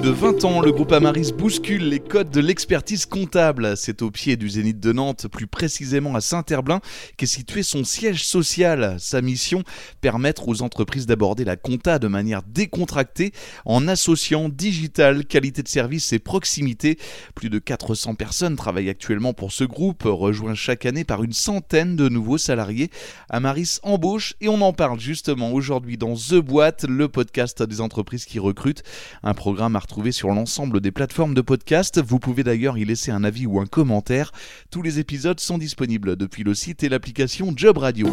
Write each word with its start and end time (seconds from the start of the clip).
de 0.00 0.08
20 0.08 0.44
ans, 0.44 0.60
le 0.60 0.72
groupe 0.72 0.92
Amaris 0.92 1.30
bouscule 1.32 1.88
les 1.88 1.98
codes 1.98 2.30
de 2.30 2.40
l'expertise 2.40 3.04
comptable. 3.04 3.76
C'est 3.76 4.00
au 4.00 4.10
pied 4.10 4.36
du 4.36 4.48
Zénith 4.48 4.80
de 4.80 4.92
Nantes, 4.92 5.26
plus 5.28 5.46
précisément 5.46 6.14
à 6.14 6.22
Saint-Herblain, 6.22 6.80
qu'est 7.18 7.26
situé 7.26 7.62
son 7.62 7.84
siège 7.84 8.24
social. 8.24 8.96
Sa 8.98 9.20
mission, 9.20 9.62
permettre 10.00 10.48
aux 10.48 10.62
entreprises 10.62 11.06
d'aborder 11.06 11.44
la 11.44 11.56
compta 11.56 11.98
de 11.98 12.08
manière 12.08 12.42
décontractée 12.42 13.32
en 13.66 13.88
associant 13.88 14.48
digital, 14.48 15.26
qualité 15.26 15.62
de 15.62 15.68
service 15.68 16.14
et 16.14 16.18
proximité. 16.18 16.98
Plus 17.34 17.50
de 17.50 17.58
400 17.58 18.14
personnes 18.14 18.56
travaillent 18.56 18.90
actuellement 18.90 19.34
pour 19.34 19.52
ce 19.52 19.64
groupe, 19.64 20.04
rejoint 20.04 20.54
chaque 20.54 20.86
année 20.86 21.04
par 21.04 21.22
une 21.22 21.34
centaine 21.34 21.96
de 21.96 22.08
nouveaux 22.08 22.38
salariés. 22.38 22.90
Amaris 23.28 23.80
embauche 23.82 24.34
et 24.40 24.48
on 24.48 24.62
en 24.62 24.72
parle 24.72 24.98
justement 24.98 25.52
aujourd'hui 25.52 25.98
dans 25.98 26.14
The 26.14 26.36
Boîte, 26.36 26.86
le 26.88 27.08
podcast 27.08 27.62
des 27.62 27.82
entreprises 27.82 28.24
qui 28.24 28.38
recrutent, 28.38 28.82
un 29.22 29.34
programme 29.34 29.76
trouver 29.90 30.12
sur 30.12 30.28
l'ensemble 30.28 30.80
des 30.80 30.92
plateformes 30.92 31.34
de 31.34 31.40
podcast. 31.40 32.00
Vous 32.00 32.20
pouvez 32.20 32.44
d'ailleurs 32.44 32.78
y 32.78 32.84
laisser 32.84 33.10
un 33.10 33.24
avis 33.24 33.44
ou 33.46 33.60
un 33.60 33.66
commentaire. 33.66 34.30
Tous 34.70 34.82
les 34.82 35.00
épisodes 35.00 35.40
sont 35.40 35.58
disponibles 35.58 36.16
depuis 36.16 36.44
le 36.44 36.54
site 36.54 36.84
et 36.84 36.88
l'application 36.88 37.52
Job 37.56 37.76
Radio. 37.76 38.08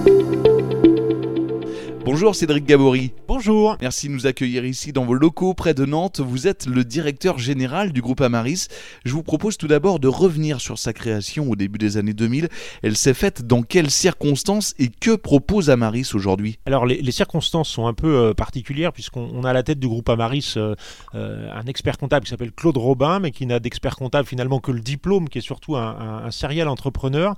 Bonjour 2.10 2.36
Cédric 2.36 2.66
Gabory. 2.66 3.12
Bonjour. 3.28 3.76
Merci 3.82 4.08
de 4.08 4.14
nous 4.14 4.28
accueillir 4.28 4.64
ici 4.64 4.94
dans 4.94 5.04
vos 5.04 5.14
locaux 5.14 5.54
près 5.54 5.74
de 5.74 5.84
Nantes. 5.84 6.22
Vous 6.22 6.48
êtes 6.48 6.66
le 6.66 6.86
directeur 6.86 7.38
général 7.38 7.92
du 7.92 8.02
groupe 8.02 8.22
Amaris. 8.22 8.70
Je 9.04 9.12
vous 9.12 9.24
propose 9.24 9.58
tout 9.58 9.68
d'abord 9.68 10.00
de 10.00 10.08
revenir 10.08 10.62
sur 10.62 10.80
sa 10.80 10.94
création 10.94 11.52
au 11.52 11.58
début 11.58 11.78
des 11.78 11.98
années 11.98 12.14
2000. 12.14 12.48
Elle 12.82 12.96
s'est 12.96 13.14
faite 13.14 13.46
dans 13.46 13.62
quelles 13.62 13.92
circonstances 13.92 14.74
et 14.80 14.88
que 14.88 15.18
propose 15.18 15.70
Amaris 15.70 16.12
aujourd'hui? 16.14 16.60
Alors 16.66 16.86
les, 16.86 17.12
circonstances 17.12 17.68
sont 17.68 17.88
un 17.88 17.94
peu 17.94 18.16
euh, 18.16 18.34
particulières 18.34 18.94
puisqu'on 18.94 19.44
a 19.44 19.50
à 19.50 19.54
la 19.54 19.64
tête 19.64 19.80
du 19.80 19.90
groupe 19.90 20.08
Amaris 20.08 20.54
euh, 20.56 20.76
euh, 21.14 21.52
un 21.54 21.66
expert 21.66 21.98
comptable 21.98 22.24
qui 22.24 22.30
s'appelle 22.30 22.54
Claude 22.54 22.78
Robin 22.78 23.20
mais 23.20 23.32
qui 23.32 23.46
n'a 23.46 23.60
d'expert 23.60 23.98
comptable 23.98 24.30
finalement 24.30 24.62
que 24.62 24.72
le 24.72 24.80
diplôme 24.80 25.28
qui 25.28 25.40
est 25.40 25.42
surtout 25.42 25.76
un, 25.76 26.24
un, 26.24 26.32
serial 26.32 26.70
entrepreneur 26.70 27.36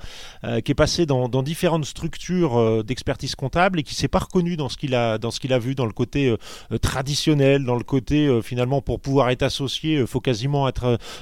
qui 0.64 0.72
est 0.72 0.76
passé 0.76 1.08
dans, 1.08 1.28
dans 1.28 1.42
différentes 1.42 1.86
structures 1.86 2.83
d'expertise 2.83 3.33
comptable 3.33 3.80
et 3.80 3.83
qui 3.83 3.95
s'est 3.95 4.08
pas 4.08 4.20
reconnu 4.20 4.58
dans 4.60 4.70
ce 4.70 4.78
qu'il 4.78 4.94
a, 4.94 5.18
dans 5.18 5.32
ce 5.32 5.40
qu'il 5.40 5.54
a 5.54 5.58
vu, 5.58 5.74
dans 5.74 5.88
le 5.88 5.92
côté 5.92 6.28
euh, 6.28 6.38
euh, 6.72 6.78
traditionnel, 6.78 7.64
dans 7.64 7.78
le 7.78 7.84
côté 7.84 8.28
euh, 8.28 8.42
finalement 8.42 8.82
pour 8.82 9.00
pouvoir 9.00 9.30
être 9.30 9.42
associé, 9.42 10.06
faut 10.06 10.20
quasiment 10.20 10.68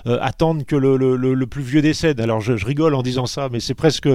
attendre 0.06 0.66
que 0.66 0.76
le, 0.76 1.46
plus 1.46 1.64
vieux 1.64 1.82
décède. 1.82 2.20
Alors 2.20 2.42
je, 2.42 2.54
rigole 2.66 2.96
en 2.96 3.04
disant 3.04 3.28
ça, 3.28 3.48
mais 3.52 3.60
c'est 3.60 3.76
presque, 3.76 4.10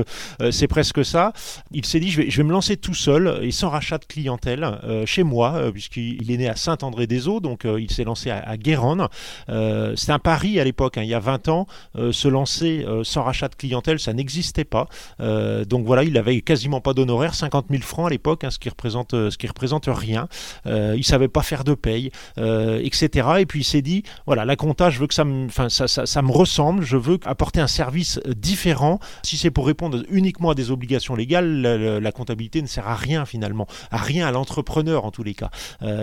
c'est 0.50 0.66
presque 0.66 1.04
ça. 1.04 1.32
Il 1.70 1.86
s'est 1.86 2.00
dit 2.00 2.10
je 2.10 2.22
vais, 2.22 2.30
je 2.30 2.36
vais 2.38 2.42
me 2.42 2.52
lancer 2.52 2.76
tout 2.76 2.94
seul 2.94 3.38
et 3.42 3.52
sans 3.52 3.70
rachat 3.70 3.98
de 3.98 4.04
clientèle 4.04 4.78
chez 5.06 5.22
moi, 5.22 5.70
puisqu'il 5.72 6.30
est 6.30 6.36
né 6.36 6.48
à 6.48 6.56
Saint-André-des-Eaux, 6.56 7.40
donc 7.40 7.64
il 7.64 7.90
s'est 7.90 8.04
lancé 8.04 8.30
à, 8.30 8.38
à 8.40 8.56
Guérande. 8.56 9.08
c'est 9.48 10.10
un 10.10 10.18
pari 10.18 10.58
à 10.58 10.64
l'époque, 10.64 10.98
hein, 10.98 11.02
il 11.02 11.08
y 11.08 11.14
a 11.14 11.20
20 11.20 11.48
ans, 11.48 11.66
se 12.10 12.28
lancer 12.28 12.84
sans 13.04 13.22
rachat 13.22 13.48
de 13.48 13.54
clientèle, 13.54 14.00
ça 14.00 14.12
n'existait 14.12 14.64
pas. 14.64 14.88
donc 15.18 15.86
voilà, 15.86 16.02
il 16.02 16.18
avait 16.18 16.40
quasiment 16.40 16.80
pas 16.80 16.92
d'honoraires, 16.92 17.34
50 17.34 17.66
000 17.70 17.82
francs 17.82 18.08
à 18.08 18.10
l'époque, 18.10 18.44
hein, 18.44 18.50
ce 18.50 18.58
qui 18.58 18.68
représente 18.68 19.11
euh, 19.14 19.30
ce 19.30 19.38
qui 19.38 19.46
représente 19.46 19.86
rien. 19.86 20.28
Euh, 20.66 20.94
il 20.96 21.04
savait 21.04 21.28
pas 21.28 21.42
faire 21.42 21.64
de 21.64 21.74
paye, 21.74 22.10
euh, 22.38 22.80
etc. 22.82 23.28
Et 23.38 23.46
puis 23.46 23.60
il 23.60 23.64
s'est 23.64 23.82
dit, 23.82 24.02
voilà, 24.26 24.44
la 24.44 24.56
compta, 24.56 24.90
je 24.90 24.98
veux 24.98 25.06
que 25.06 25.14
ça 25.14 25.24
me, 25.24 26.32
ressemble, 26.32 26.84
je 26.84 26.96
veux 26.96 27.18
apporter 27.24 27.60
un 27.60 27.66
service 27.66 28.20
différent. 28.36 29.00
Si 29.22 29.36
c'est 29.36 29.50
pour 29.50 29.66
répondre 29.66 30.02
uniquement 30.10 30.50
à 30.50 30.54
des 30.54 30.70
obligations 30.70 31.14
légales, 31.14 31.62
la, 31.62 32.12
comptabilité 32.12 32.60
ne 32.60 32.66
sert 32.66 32.86
à 32.86 32.94
rien 32.94 33.24
finalement, 33.24 33.66
à 33.90 33.96
rien 33.96 34.26
à 34.26 34.30
l'entrepreneur 34.30 35.04
en 35.04 35.10
tous 35.10 35.22
les 35.22 35.34
cas. 35.34 35.50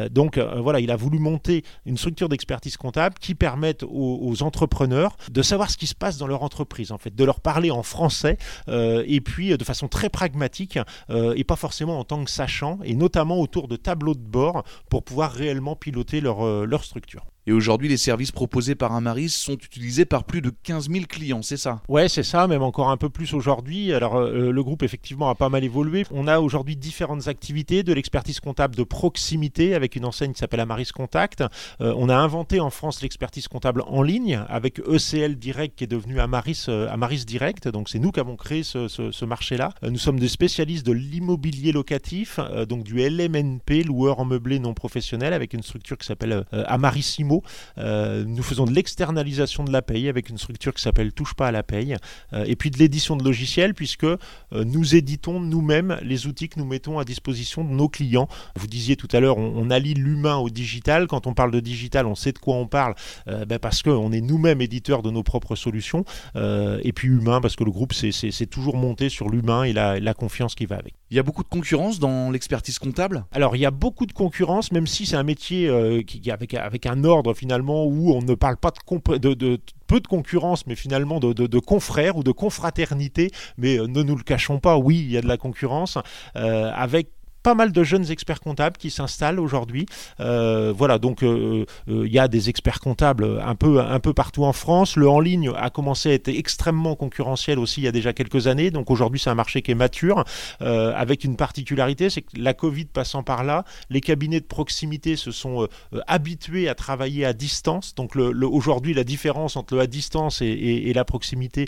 donc 0.09 0.37
voilà, 0.39 0.79
il 0.79 0.89
a 0.89 0.95
voulu 0.95 1.19
monter 1.19 1.63
une 1.85 1.97
structure 1.97 2.29
d'expertise 2.29 2.77
comptable 2.77 3.15
qui 3.19 3.35
permette 3.35 3.83
aux, 3.83 4.41
entrepreneurs 4.41 5.17
de 5.31 5.41
savoir 5.41 5.69
ce 5.69 5.77
qui 5.77 5.87
se 5.87 5.95
passe 5.95 6.17
dans 6.17 6.27
leur 6.27 6.43
entreprise, 6.43 6.91
en 6.91 6.97
fait, 6.97 7.15
de 7.15 7.23
leur 7.23 7.39
parler 7.41 7.71
en 7.71 7.83
français 7.83 8.37
et 8.67 9.21
puis 9.21 9.55
de 9.55 9.63
façon 9.63 9.87
très 9.87 10.09
pragmatique 10.09 10.79
et 11.09 11.43
pas 11.43 11.55
forcément 11.55 11.99
en 11.99 12.03
tant 12.03 12.23
que 12.23 12.31
sachant 12.31 12.79
et 12.89 12.95
notamment 12.95 13.39
autour 13.39 13.67
de 13.67 13.75
tableaux 13.75 14.15
de 14.15 14.19
bord 14.19 14.63
pour 14.89 15.03
pouvoir 15.03 15.31
réellement 15.31 15.75
piloter 15.75 16.21
leur, 16.21 16.43
euh, 16.43 16.77
structure. 16.81 17.27
Et 17.47 17.51
aujourd'hui, 17.51 17.87
les 17.87 17.97
services 17.97 18.31
proposés 18.31 18.75
par 18.75 18.93
Amaris 18.93 19.29
sont 19.29 19.55
utilisés 19.55 20.05
par 20.05 20.25
plus 20.25 20.41
de 20.41 20.51
15 20.63 20.89
000 20.89 21.05
clients, 21.07 21.41
c'est 21.41 21.57
ça? 21.57 21.81
Ouais, 21.87 22.09
c'est 22.09 22.23
ça, 22.23 22.47
même 22.47 22.61
encore 22.61 22.89
un 22.89 22.97
peu 22.97 23.09
plus 23.09 23.33
aujourd'hui. 23.33 23.93
Alors, 23.93 24.17
euh, 24.17 24.51
le 24.51 24.63
groupe, 24.63 24.83
effectivement, 24.83 25.29
a 25.29 25.35
pas 25.35 25.49
mal 25.49 25.63
évolué. 25.63 26.05
On 26.11 26.27
a 26.27 26.39
aujourd'hui 26.39 26.75
différentes 26.75 27.27
activités, 27.27 27.81
de 27.83 27.93
l'expertise 27.93 28.39
comptable 28.39 28.75
de 28.75 28.83
proximité 28.83 29.73
avec 29.73 29.95
une 29.95 30.05
enseigne 30.05 30.33
qui 30.33 30.39
s'appelle 30.39 30.59
Amaris 30.59 30.91
Contact. 30.93 31.43
Euh, 31.81 31.93
on 31.97 32.09
a 32.09 32.15
inventé 32.15 32.59
en 32.59 32.69
France 32.69 33.01
l'expertise 33.01 33.47
comptable 33.47 33.83
en 33.87 34.03
ligne 34.03 34.43
avec 34.49 34.79
ECL 34.79 35.35
Direct 35.35 35.77
qui 35.77 35.85
est 35.85 35.87
devenu 35.87 36.19
Amaris, 36.19 36.65
euh, 36.67 36.91
Amaris 36.91 37.25
Direct. 37.25 37.67
Donc, 37.69 37.89
c'est 37.89 37.99
nous 37.99 38.11
qui 38.11 38.19
avons 38.19 38.35
créé 38.35 38.63
ce, 38.63 38.87
ce, 38.87 39.25
marché-là. 39.25 39.73
nous 39.83 39.97
sommes 39.97 40.19
des 40.19 40.27
spécialistes 40.27 40.85
de 40.85 40.91
l'immobilier 40.91 41.71
locatif, 41.71 42.39
donc 42.67 42.83
du 42.83 42.97
LMNP, 42.97 43.83
loueur 43.85 44.19
en 44.19 44.25
meublé 44.25 44.59
non 44.59 44.73
professionnel, 44.73 45.33
avec 45.33 45.53
une 45.53 45.61
structure 45.61 45.97
qui 45.97 46.07
s'appelle 46.07 46.45
Amarissimo 46.51 47.28
euh, 47.77 48.23
nous 48.25 48.43
faisons 48.43 48.65
de 48.65 48.71
l'externalisation 48.71 49.63
de 49.63 49.71
la 49.71 49.81
paye 49.81 50.09
avec 50.09 50.29
une 50.29 50.37
structure 50.37 50.73
qui 50.73 50.81
s'appelle 50.81 51.13
Touche 51.13 51.33
pas 51.33 51.47
à 51.47 51.51
la 51.51 51.63
paye. 51.63 51.95
Euh, 52.33 52.45
et 52.47 52.55
puis 52.55 52.71
de 52.71 52.77
l'édition 52.77 53.15
de 53.15 53.23
logiciels, 53.23 53.73
puisque 53.73 54.03
euh, 54.03 54.17
nous 54.51 54.95
éditons 54.95 55.39
nous-mêmes 55.39 55.99
les 56.01 56.27
outils 56.27 56.49
que 56.49 56.59
nous 56.59 56.65
mettons 56.65 56.99
à 56.99 57.05
disposition 57.05 57.63
de 57.63 57.69
nos 57.69 57.89
clients. 57.89 58.27
Vous 58.55 58.67
disiez 58.67 58.95
tout 58.95 59.07
à 59.11 59.19
l'heure, 59.19 59.37
on, 59.37 59.69
allie 59.69 59.93
l'humain 59.93 60.37
au 60.37 60.49
digital. 60.49 61.07
Quand 61.07 61.27
on 61.27 61.33
parle 61.33 61.51
de 61.51 61.59
digital, 61.59 62.05
on 62.07 62.15
sait 62.15 62.31
de 62.31 62.39
quoi 62.39 62.55
on 62.55 62.67
parle, 62.67 62.95
ben 63.27 63.59
parce 63.59 63.83
qu'on 63.83 64.11
est 64.11 64.21
nous-mêmes 64.21 64.61
éditeurs 64.61 65.03
de 65.03 65.11
nos 65.11 65.21
propres 65.21 65.55
solutions. 65.55 66.05
et 66.35 66.91
puis 66.93 67.07
humain, 67.07 67.39
parce 67.39 67.55
que 67.55 67.63
le 67.63 67.71
groupe, 67.71 67.93
c'est 67.93 68.47
toujours 68.47 68.77
monté 68.77 69.09
sur 69.09 69.29
l'humain 69.29 69.63
et 69.63 69.73
la, 69.73 69.99
la 69.99 70.13
confiance 70.13 70.55
qui 70.55 70.65
va 70.65 70.77
avec. 70.77 70.98
Il 71.11 71.17
y 71.17 71.19
a 71.19 71.23
beaucoup 71.23 71.43
de 71.43 71.49
concurrence 71.49 71.99
dans 71.99 72.29
l'expertise 72.31 72.79
comptable? 72.79 73.25
Alors 73.31 73.55
il 73.55 73.59
y 73.59 73.65
a 73.65 73.71
beaucoup 73.71 74.05
de 74.05 74.13
concurrence, 74.13 74.71
même 74.71 74.87
si 74.87 75.05
c'est 75.05 75.15
un 75.15 75.23
métier 75.23 76.03
qui, 76.05 76.29
avec, 76.29 76.53
avec 76.53 76.85
un 76.85 77.03
ordre 77.03 77.33
finalement 77.33 77.85
où 77.85 78.13
on 78.13 78.21
ne 78.21 78.35
parle 78.35 78.57
pas 78.57 78.71
de, 79.17 79.33
de, 79.33 79.59
peu 79.89 79.99
de 79.99 80.07
concurrence, 80.07 80.67
mais 80.67 80.75
finalement 80.75 81.19
de, 81.19 81.59
confrères 81.59 82.15
ou 82.15 82.23
de 82.23 82.31
confraternité. 82.31 83.31
Mais 83.57 83.77
euh, 83.77 83.87
ne 83.87 84.03
nous 84.03 84.15
le 84.15 84.23
cachons 84.23 84.59
pas, 84.59 84.77
oui, 84.77 84.99
il 84.99 85.11
y 85.11 85.17
a 85.17 85.21
de 85.21 85.27
la 85.27 85.37
concurrence, 85.37 85.97
euh, 86.35 86.71
avec 86.73 87.09
pas 87.43 87.55
mal 87.55 87.71
de 87.71 87.83
jeunes 87.83 88.09
experts 88.11 88.39
comptables 88.39 88.77
qui 88.77 88.89
s'installent 88.89 89.39
aujourd'hui. 89.39 89.85
Euh, 90.19 90.73
voilà, 90.75 90.99
donc 90.99 91.23
euh, 91.23 91.65
euh, 91.87 92.05
il 92.05 92.11
y 92.11 92.19
a 92.19 92.27
des 92.27 92.49
experts 92.49 92.79
comptables 92.79 93.41
un 93.43 93.55
peu, 93.55 93.81
un 93.81 93.99
peu 93.99 94.13
partout 94.13 94.43
en 94.43 94.53
France. 94.53 94.95
Le 94.95 95.09
en 95.09 95.19
ligne 95.19 95.51
a 95.55 95.69
commencé 95.69 96.11
à 96.11 96.13
être 96.13 96.27
extrêmement 96.27 96.95
concurrentiel 96.95 97.59
aussi 97.59 97.81
il 97.81 97.85
y 97.85 97.87
a 97.87 97.91
déjà 97.91 98.13
quelques 98.13 98.47
années. 98.47 98.71
Donc 98.71 98.91
aujourd'hui, 98.91 99.19
c'est 99.19 99.29
un 99.29 99.35
marché 99.35 99.61
qui 99.61 99.71
est 99.71 99.75
mature, 99.75 100.23
avec 100.59 101.23
une 101.23 101.35
particularité, 101.35 102.09
c'est 102.09 102.21
que 102.21 102.37
la 102.37 102.53
Covid 102.53 102.85
passant 102.85 103.23
par 103.23 103.43
là, 103.43 103.63
les 103.89 104.01
cabinets 104.01 104.39
de 104.39 104.45
proximité 104.45 105.15
se 105.15 105.31
sont 105.31 105.67
habitués 106.07 106.67
à 106.69 106.75
travailler 106.75 107.25
à 107.25 107.33
distance. 107.33 107.95
Donc 107.95 108.15
aujourd'hui, 108.15 108.93
la 108.93 109.03
différence 109.03 109.55
entre 109.55 109.75
le 109.75 109.81
à 109.81 109.87
distance 109.87 110.41
et, 110.41 110.91
la 110.93 111.05
proximité 111.05 111.67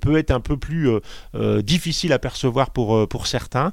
peut 0.00 0.16
être 0.16 0.30
un 0.30 0.40
peu 0.40 0.56
plus 0.56 0.88
difficile 1.62 2.12
à 2.12 2.18
percevoir 2.18 2.70
pour, 2.70 3.08
pour 3.08 3.26
certains. 3.26 3.72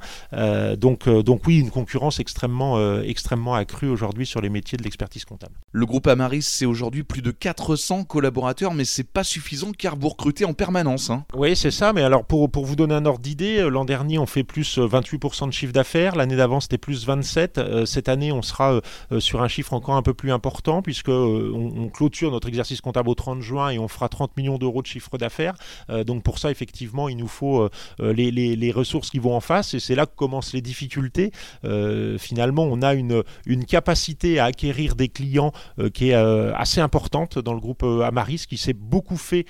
donc 0.77 1.07
donc 1.37 1.45
oui, 1.45 1.59
une 1.59 1.69
concurrence 1.69 2.19
extrêmement, 2.19 2.79
euh, 2.79 3.03
extrêmement 3.03 3.53
accrue 3.53 3.87
aujourd'hui 3.87 4.25
sur 4.25 4.41
les 4.41 4.49
métiers 4.49 4.75
de 4.75 4.81
l'expertise 4.81 5.23
comptable. 5.23 5.53
Le 5.71 5.85
groupe 5.85 6.07
Amaris, 6.07 6.41
c'est 6.41 6.65
aujourd'hui 6.65 7.03
plus 7.03 7.21
de 7.21 7.29
400 7.29 8.05
collaborateurs, 8.05 8.73
mais 8.73 8.85
c'est 8.85 9.03
pas 9.03 9.23
suffisant 9.23 9.71
car 9.71 9.95
vous 9.95 10.09
recrutez 10.09 10.45
en 10.45 10.53
permanence. 10.53 11.11
Hein. 11.11 11.25
Oui, 11.35 11.55
c'est 11.55 11.69
ça, 11.69 11.93
mais 11.93 12.01
alors 12.01 12.25
pour, 12.25 12.49
pour 12.49 12.65
vous 12.65 12.75
donner 12.75 12.95
un 12.95 13.05
ordre 13.05 13.19
d'idée, 13.19 13.59
euh, 13.59 13.69
l'an 13.69 13.85
dernier 13.85 14.17
on 14.17 14.25
fait 14.25 14.43
plus 14.43 14.79
28% 14.79 15.43
euh, 15.43 15.47
de 15.47 15.51
chiffre 15.51 15.73
d'affaires, 15.73 16.15
l'année 16.15 16.35
d'avant 16.35 16.59
c'était 16.59 16.79
plus 16.79 17.05
27, 17.05 17.85
cette 17.85 18.09
année 18.09 18.31
on 18.31 18.41
sera 18.41 18.81
sur 19.19 19.43
un 19.43 19.47
chiffre 19.47 19.73
encore 19.73 19.95
un 19.95 20.01
peu 20.01 20.15
plus 20.15 20.31
important 20.31 20.81
puisque 20.81 21.09
on, 21.09 21.89
clôture 21.93 22.31
notre 22.31 22.47
exercice 22.47 22.81
comptable 22.81 23.09
au 23.09 23.15
30 23.15 23.41
juin 23.41 23.69
et 23.69 23.77
on 23.77 23.87
fera 23.87 24.09
30 24.09 24.35
millions 24.37 24.57
d'euros 24.57 24.81
de 24.81 24.87
chiffre 24.87 25.19
d'affaires. 25.19 25.53
donc 26.05 26.23
pour 26.23 26.39
ça 26.39 26.49
effectivement 26.49 27.09
il 27.09 27.17
nous 27.17 27.27
faut 27.27 27.69
les, 27.99 28.31
les, 28.31 28.55
les 28.55 28.71
ressources 28.71 29.09
qui 29.09 29.19
vont 29.19 29.35
en 29.35 29.39
face 29.39 29.73
et 29.73 29.79
c'est 29.79 29.95
là 29.95 30.05
que 30.05 30.15
commencent 30.15 30.53
les 30.53 30.61
difficultés 30.61 31.26
disais, 31.63 32.17
finalement, 32.17 32.63
on 32.63 32.81
a 32.81 32.93
une, 32.93 33.23
une 33.45 33.65
capacité 33.65 34.39
à 34.39 34.45
acquérir 34.45 34.95
des 34.95 35.07
clients 35.07 35.51
qui 35.93 36.09
est 36.09 36.13
assez 36.13 36.81
importante 36.81 37.39
dans 37.39 37.53
le 37.53 37.59
groupe 37.59 37.83
Amaris, 37.83 38.45
qui 38.47 38.57
s'est 38.57 38.73
beaucoup 38.73 39.17
fait 39.17 39.45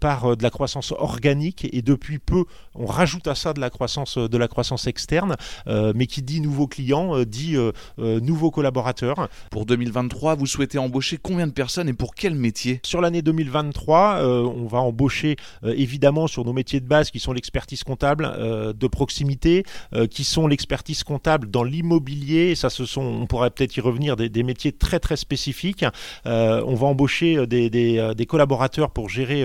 par 0.00 0.36
de 0.36 0.42
la 0.42 0.50
croissance 0.50 0.92
organique 0.92 1.68
et 1.72 1.82
depuis 1.82 2.18
peu, 2.18 2.44
on 2.74 2.86
rajoute 2.86 3.28
à 3.28 3.34
ça 3.34 3.52
de 3.52 3.60
la 3.60 3.70
croissance, 3.70 4.18
de 4.18 4.38
la 4.38 4.48
croissance 4.48 4.86
externe, 4.86 5.36
mais 5.66 6.06
qui 6.06 6.22
dit 6.22 6.40
nouveaux 6.40 6.66
clients, 6.66 7.24
dit 7.24 7.56
nouveaux 7.98 8.50
collaborateurs. 8.50 9.28
Pour 9.50 9.66
2023, 9.66 10.34
vous 10.36 10.46
souhaitez 10.46 10.78
embaucher 10.78 11.18
combien 11.20 11.46
de 11.46 11.52
personnes 11.52 11.88
et 11.88 11.94
pour 11.94 12.14
quel 12.14 12.34
métier? 12.34 12.80
Sur 12.84 13.00
l'année 13.00 13.22
2023, 13.22 14.22
on 14.24 14.66
va 14.66 14.78
embaucher 14.78 15.36
évidemment 15.62 16.26
sur 16.26 16.44
nos 16.44 16.52
métiers 16.52 16.80
de 16.80 16.86
base 16.86 17.10
qui 17.10 17.20
sont 17.20 17.32
l'expertise 17.32 17.84
comptable 17.84 18.74
de 18.74 18.86
proximité, 18.86 19.64
qui 20.10 20.24
sont 20.24 20.46
l'expertise 20.46 21.02
comptable 21.04 21.17
dans 21.46 21.64
l'immobilier. 21.64 22.54
Ça, 22.54 22.70
ce 22.70 22.84
sont, 22.84 23.02
on 23.02 23.26
pourrait 23.26 23.50
peut-être 23.50 23.76
y 23.76 23.80
revenir, 23.80 24.16
des, 24.16 24.42
métiers 24.42 24.72
très 24.72 25.00
très 25.00 25.16
spécifiques. 25.16 25.84
on 26.24 26.74
va 26.74 26.86
embaucher 26.86 27.46
des, 27.46 27.70
des, 27.70 28.26
collaborateurs 28.26 28.90
pour 28.90 29.08
gérer 29.08 29.44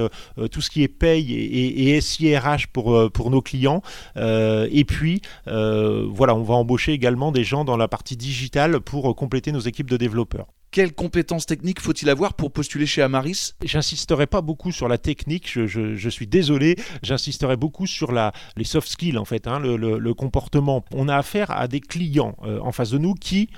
tout 0.52 0.62
ce 0.62 0.70
qui 0.70 0.84
est 0.84 0.88
paye 0.88 1.34
et, 1.34 1.96
et, 1.96 2.02
SIRH 2.02 2.68
pour, 2.68 3.12
pour 3.12 3.32
nos 3.32 3.42
clients. 3.42 3.82
et 4.16 4.86
puis, 4.88 5.22
voilà, 5.46 6.36
on 6.36 6.44
va 6.44 6.56
embaucher 6.56 6.94
également 6.94 7.32
des 7.32 7.44
gens 7.44 7.66
dans 7.66 7.78
la 7.78 7.88
partie 7.88 8.18
digitale 8.18 8.80
pour 8.80 9.16
compléter 9.16 9.52
nos 9.52 9.60
équipes 9.60 9.90
de 9.90 9.98
développeurs. 9.98 10.48
Quelles 10.74 10.94
compétences 10.94 11.46
techniques 11.46 11.80
faut-il 11.80 12.10
avoir 12.10 12.34
pour 12.34 12.52
postuler 12.52 12.88
chez 12.88 13.04
Amaris? 13.04 13.54
J'insisterai 13.64 14.26
pas 14.26 14.42
beaucoup 14.42 14.72
sur 14.72 14.88
la 14.88 14.98
technique, 14.98 15.52
je, 15.54 16.10
suis 16.10 16.26
désolé, 16.26 16.78
j'insisterai 17.04 17.58
beaucoup 17.58 17.86
sur 17.86 18.12
les 18.12 18.64
soft 18.64 18.90
skills 18.90 19.20
en 19.20 19.24
fait, 19.24 19.46
hein, 19.46 19.60
le, 19.60 20.14
comportement. 20.16 20.84
On 20.92 21.10
a 21.10 21.16
affaire 21.16 21.52
à 21.52 21.68
des 21.68 21.80
clients 21.80 22.36
euh, 22.44 22.60
en 22.60 22.72
face 22.72 22.90
de 22.90 22.98
nous 22.98 23.14
qui 23.14 23.50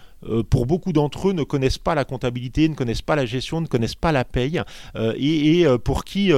pour 0.50 0.66
beaucoup 0.66 0.94
d'entre 0.94 1.30
eux, 1.30 1.34
ne 1.34 1.44
connaissent 1.44 1.78
pas 1.78 1.96
la 1.96 2.06
comptabilité, 2.06 2.68
ne 2.70 2.76
connaissent 2.76 3.02
pas 3.02 3.16
la 3.16 3.26
gestion, 3.26 3.62
ne 3.62 3.68
connaissent 3.68 3.96
pas 3.96 4.12
la 4.12 4.26
paye, 4.26 4.62
euh, 4.96 5.14
et, 5.18 5.66
euh, 5.66 5.78
pour 5.78 6.04
qui 6.04 6.32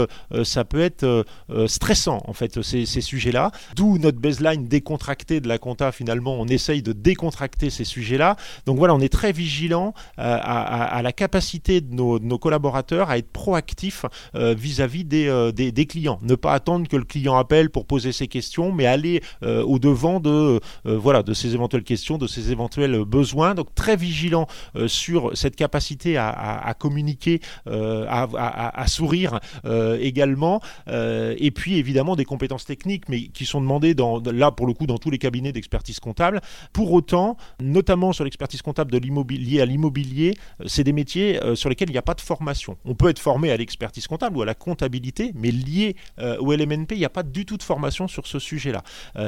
ça 0.43 0.65
peut 0.65 0.81
être 0.81 1.25
stressant, 1.67 2.21
en 2.25 2.33
fait, 2.33 2.61
ces, 2.61 2.85
sujets-là. 2.85 3.51
D'où 3.75 3.97
notre 3.97 4.19
baseline 4.19 4.67
décontractée 4.67 5.39
de 5.39 5.47
la 5.47 5.57
compta, 5.57 5.91
finalement, 5.91 6.35
on 6.39 6.47
essaye 6.47 6.81
de 6.81 6.93
décontracter 6.93 7.69
ces 7.69 7.83
sujets-là. 7.83 8.35
Donc 8.65 8.77
voilà, 8.77 8.93
on 8.95 8.99
est 8.99 9.11
très 9.11 9.31
vigilant 9.31 9.93
à, 10.17 11.01
la 11.01 11.11
capacité 11.11 11.81
de 11.81 11.93
nos, 11.93 12.37
collaborateurs 12.37 13.09
à 13.09 13.17
être 13.17 13.31
proactifs 13.31 14.05
vis-à-vis 14.33 15.05
des, 15.05 15.85
clients. 15.87 16.19
Ne 16.21 16.35
pas 16.35 16.53
attendre 16.53 16.87
que 16.87 16.97
le 16.97 17.05
client 17.05 17.37
appelle 17.37 17.69
pour 17.69 17.85
poser 17.85 18.11
ses 18.11 18.27
questions, 18.27 18.71
mais 18.71 18.85
aller 18.85 19.21
au-devant 19.43 20.19
de, 20.19 20.59
voilà, 20.83 21.23
de 21.23 21.33
ses 21.33 21.53
éventuelles 21.53 21.83
questions, 21.83 22.17
de 22.17 22.27
ses 22.27 22.51
éventuels 22.51 23.05
besoins. 23.05 23.55
Très 23.77 23.95
vigilant 23.95 24.47
euh, 24.75 24.89
sur 24.89 25.37
cette 25.37 25.55
capacité 25.55 26.17
à, 26.17 26.75
communiquer, 26.77 27.39
euh, 27.67 28.05
à, 28.09 28.87
sourire 28.87 29.39
euh, 29.65 29.97
également, 30.01 30.59
et 30.87 31.51
puis 31.51 31.77
évidemment 31.77 32.15
des 32.15 32.25
compétences 32.25 32.65
techniques, 32.65 33.07
mais 33.07 33.27
qui 33.27 33.45
sont 33.45 33.61
demandées 33.61 33.93
dans, 33.93 34.19
là 34.19 34.51
pour 34.51 34.65
le 34.65 34.73
coup 34.73 34.87
dans 34.87 34.97
tous 34.97 35.11
les 35.11 35.19
cabinets 35.19 35.51
d'expertise 35.51 35.99
comptable. 35.99 36.41
Pour 36.73 36.91
autant, 36.91 37.37
notamment 37.61 38.11
sur 38.11 38.23
l'expertise 38.23 38.61
comptable 38.61 38.91
de 38.91 38.97
l'immobilier 38.97 39.61
à 39.61 39.65
l'immobilier, 39.65 40.33
c'est 40.65 40.83
des 40.83 40.93
métiers 40.93 41.39
sur 41.53 41.69
lesquels 41.69 41.89
il 41.89 41.93
n'y 41.93 41.99
a 41.99 42.01
pas 42.01 42.15
de 42.15 42.21
formation. 42.21 42.77
On 42.83 42.95
peut 42.95 43.09
être 43.09 43.19
formé 43.19 43.51
à 43.51 43.57
l'expertise 43.57 44.07
comptable 44.07 44.37
ou 44.37 44.41
à 44.41 44.45
la 44.45 44.55
comptabilité, 44.55 45.31
mais 45.35 45.51
lié 45.51 45.95
au 46.39 46.51
LMNP, 46.51 46.93
il 46.93 46.99
n'y 46.99 47.05
a 47.05 47.09
pas 47.09 47.23
du 47.23 47.45
tout 47.45 47.57
de 47.57 47.63
formation 47.63 48.07
sur 48.07 48.25
ce 48.25 48.39
sujet-là. 48.39 48.81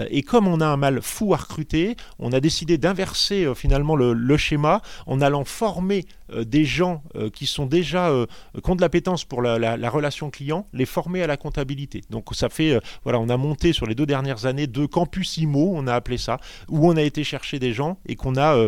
et 0.09 0.23
comme 0.23 0.47
on 0.47 0.59
a 0.59 0.65
un 0.67 0.77
mal 0.77 1.01
fou 1.01 1.35
à 1.35 1.37
recruter, 1.37 1.95
on 2.17 2.31
a 2.31 2.39
décidé 2.39 2.77
d'inverser 2.79 3.47
finalement 3.55 3.95
le, 3.95 4.28
schéma 4.37 4.81
en 5.05 5.21
allant 5.21 5.45
former 5.45 6.05
euh, 6.33 6.43
des 6.43 6.65
gens 6.65 7.03
euh, 7.15 7.29
qui 7.29 7.45
sont 7.45 7.65
déjà 7.65 8.09
euh, 8.09 8.25
qui 8.63 8.69
ont 8.69 8.75
de 8.75 8.81
l'appétence 8.81 9.25
pour 9.25 9.41
la, 9.41 9.89
relation 9.89 10.29
client, 10.29 10.67
les 10.73 10.85
former 10.85 11.23
à 11.23 11.27
la 11.27 11.37
comptabilité. 11.37 12.01
Donc 12.09 12.27
ça 12.33 12.49
fait 12.49 12.79
voilà, 13.03 13.19
on 13.19 13.29
a 13.29 13.37
monté 13.37 13.73
sur 13.73 13.85
les 13.85 13.95
deux 13.95 14.05
dernières 14.05 14.45
années 14.45 14.67
deux 14.67 14.87
campus 14.87 15.37
IMO, 15.37 15.71
on 15.75 15.87
a 15.87 15.93
appelé 15.93 16.17
ça, 16.17 16.37
où 16.67 16.87
on 16.87 16.95
a 16.97 17.01
été 17.01 17.23
chercher 17.23 17.59
des 17.59 17.73
gens 17.73 17.97
et 18.07 18.15
qu'on 18.15 18.37
a 18.37 18.67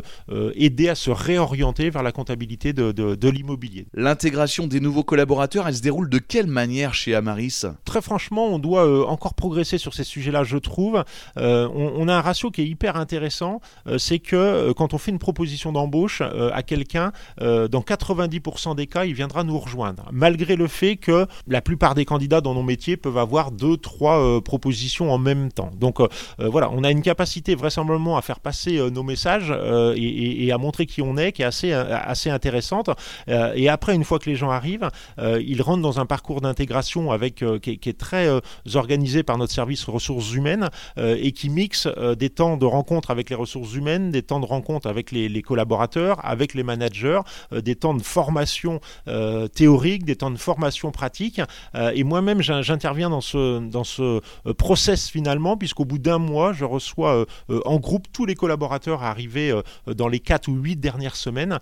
aidé 0.56 0.90
à 0.90 0.96
se 0.96 1.12
réorienter 1.12 1.90
vers 1.90 2.04
la 2.04 2.12
comptabilité 2.12 2.74
de, 2.74 2.92
de, 2.92 3.30
l'immobilier. 3.30 3.88
L'intégration 3.94 4.68
des 4.68 4.80
nouveaux 4.80 5.04
collaborateurs, 5.04 5.68
elle 5.68 5.76
se 5.76 5.82
déroule 5.82 6.10
de 6.10 6.18
quelle 6.18 6.48
manière 6.48 6.94
chez 6.94 7.16
Amaris? 7.16 7.64
Très 7.86 8.02
franchement, 8.02 8.48
on 8.48 8.60
doit 8.60 9.10
encore 9.10 9.34
progresser 9.34 9.78
sur 9.78 9.94
ces 9.94 10.04
sujets-là, 10.04 10.44
je 10.44 10.58
trouve. 10.58 11.04
On, 11.36 11.94
on, 11.98 12.08
a 12.08 12.16
un 12.16 12.22
ratio 12.22 12.52
qui 12.52 12.62
est 12.62 12.68
hyper 12.68 12.96
intéressant, 12.96 13.62
c'est 13.98 14.20
que 14.20 14.72
quand 14.74 14.94
on 14.94 14.98
fait 14.98 15.12
une 15.12 15.20
proposition 15.20 15.51
d'embauche 15.72 16.22
à 16.22 16.64
quelqu'un, 16.64 17.12
euh, 17.42 17.68
dans 17.68 17.82
90% 17.82 18.76
des 18.76 18.88
cas, 18.88 19.06
il 19.06 19.14
viendra 19.14 19.44
nous 19.44 19.58
rejoindre. 19.58 20.06
Malgré 20.12 20.56
le 20.56 20.68
fait 20.68 20.96
que 20.96 21.28
la 21.48 21.62
plupart 21.62 21.96
des 21.96 22.06
candidats 22.06 22.42
dans 22.42 22.54
nos 22.54 22.64
métiers 22.64 22.98
peuvent 22.98 23.18
avoir 23.18 23.52
deux, 23.52 23.78
trois 23.78 24.20
euh, 24.20 24.42
propositions 24.42 25.12
en 25.12 25.18
même 25.18 25.52
temps. 25.52 25.72
Donc 25.80 26.00
euh, 26.00 26.08
voilà, 26.40 26.70
on 26.72 26.84
a 26.84 26.92
une 26.92 27.02
capacité 27.02 27.56
vraisemblablement 27.56 28.18
à 28.18 28.22
faire 28.22 28.40
passer 28.40 28.80
nos 28.92 29.04
messages 29.04 29.54
et, 29.96 30.52
à 30.52 30.58
montrer 30.58 30.86
qui 30.86 31.02
on 31.02 31.18
est, 31.18 31.32
qui 31.32 31.42
est 31.42 31.46
assez, 31.46 31.72
assez 31.74 32.30
intéressante. 32.30 32.90
et 33.28 33.70
après, 33.70 33.96
une 33.96 34.04
fois 34.04 34.20
que 34.20 34.30
les 34.30 34.36
gens 34.36 34.50
arrivent, 34.50 34.90
ils 35.20 35.62
rentrent 35.62 35.82
dans 35.82 36.00
un 36.00 36.06
parcours 36.06 36.42
d'intégration 36.42 37.12
avec 37.12 37.44
qui, 37.62 37.80
est 37.90 37.98
très 37.98 38.28
organisé 38.74 39.24
par 39.24 39.38
notre 39.38 39.54
service 39.54 39.84
ressources 39.86 40.34
humaines 40.34 40.70
et 40.98 41.32
qui 41.32 41.50
mixe 41.50 41.88
des 42.18 42.30
temps 42.30 42.58
de 42.58 42.66
rencontre 42.66 43.12
avec 43.12 43.30
les 43.30 43.36
ressources 43.36 43.74
humaines, 43.74 44.12
des 44.12 44.24
temps 44.24 44.40
de 44.40 44.46
rencontre 44.46 44.88
avec 44.88 45.12
les 45.12 45.41
collaborateurs, 45.42 46.20
avec 46.24 46.54
les 46.54 46.64
managers, 46.64 47.22
euh, 47.54 47.62
des 47.62 47.76
temps 47.76 47.94
de 47.94 48.02
formation 48.02 48.80
euh, 49.08 49.48
théorique, 49.48 50.06
des 50.06 50.16
temps 50.16 50.32
de 50.32 50.38
formation 50.38 50.92
pratique. 50.92 51.42
Euh, 51.76 51.92
et 51.94 52.04
moi-même, 52.04 52.42
j'interviens 52.42 53.10
dans 53.10 53.22
ce, 53.22 53.60
dans 53.60 53.84
ce 53.84 54.22
process 54.54 55.10
finalement, 55.10 55.58
puisqu'au 55.58 55.86
bout 55.86 56.00
d'un 56.00 56.18
mois, 56.18 56.54
je 56.54 56.66
reçois 56.66 57.26
en 57.66 57.78
groupe 57.78 58.08
tous 58.12 58.26
les 58.26 58.36
collaborateurs 58.36 59.04
arrivés 59.04 59.54
dans 59.88 60.08
les 60.08 60.20
4 60.20 60.48
ou 60.48 60.56
8 60.56 60.78
dernières 60.78 61.16
semaines 61.16 61.60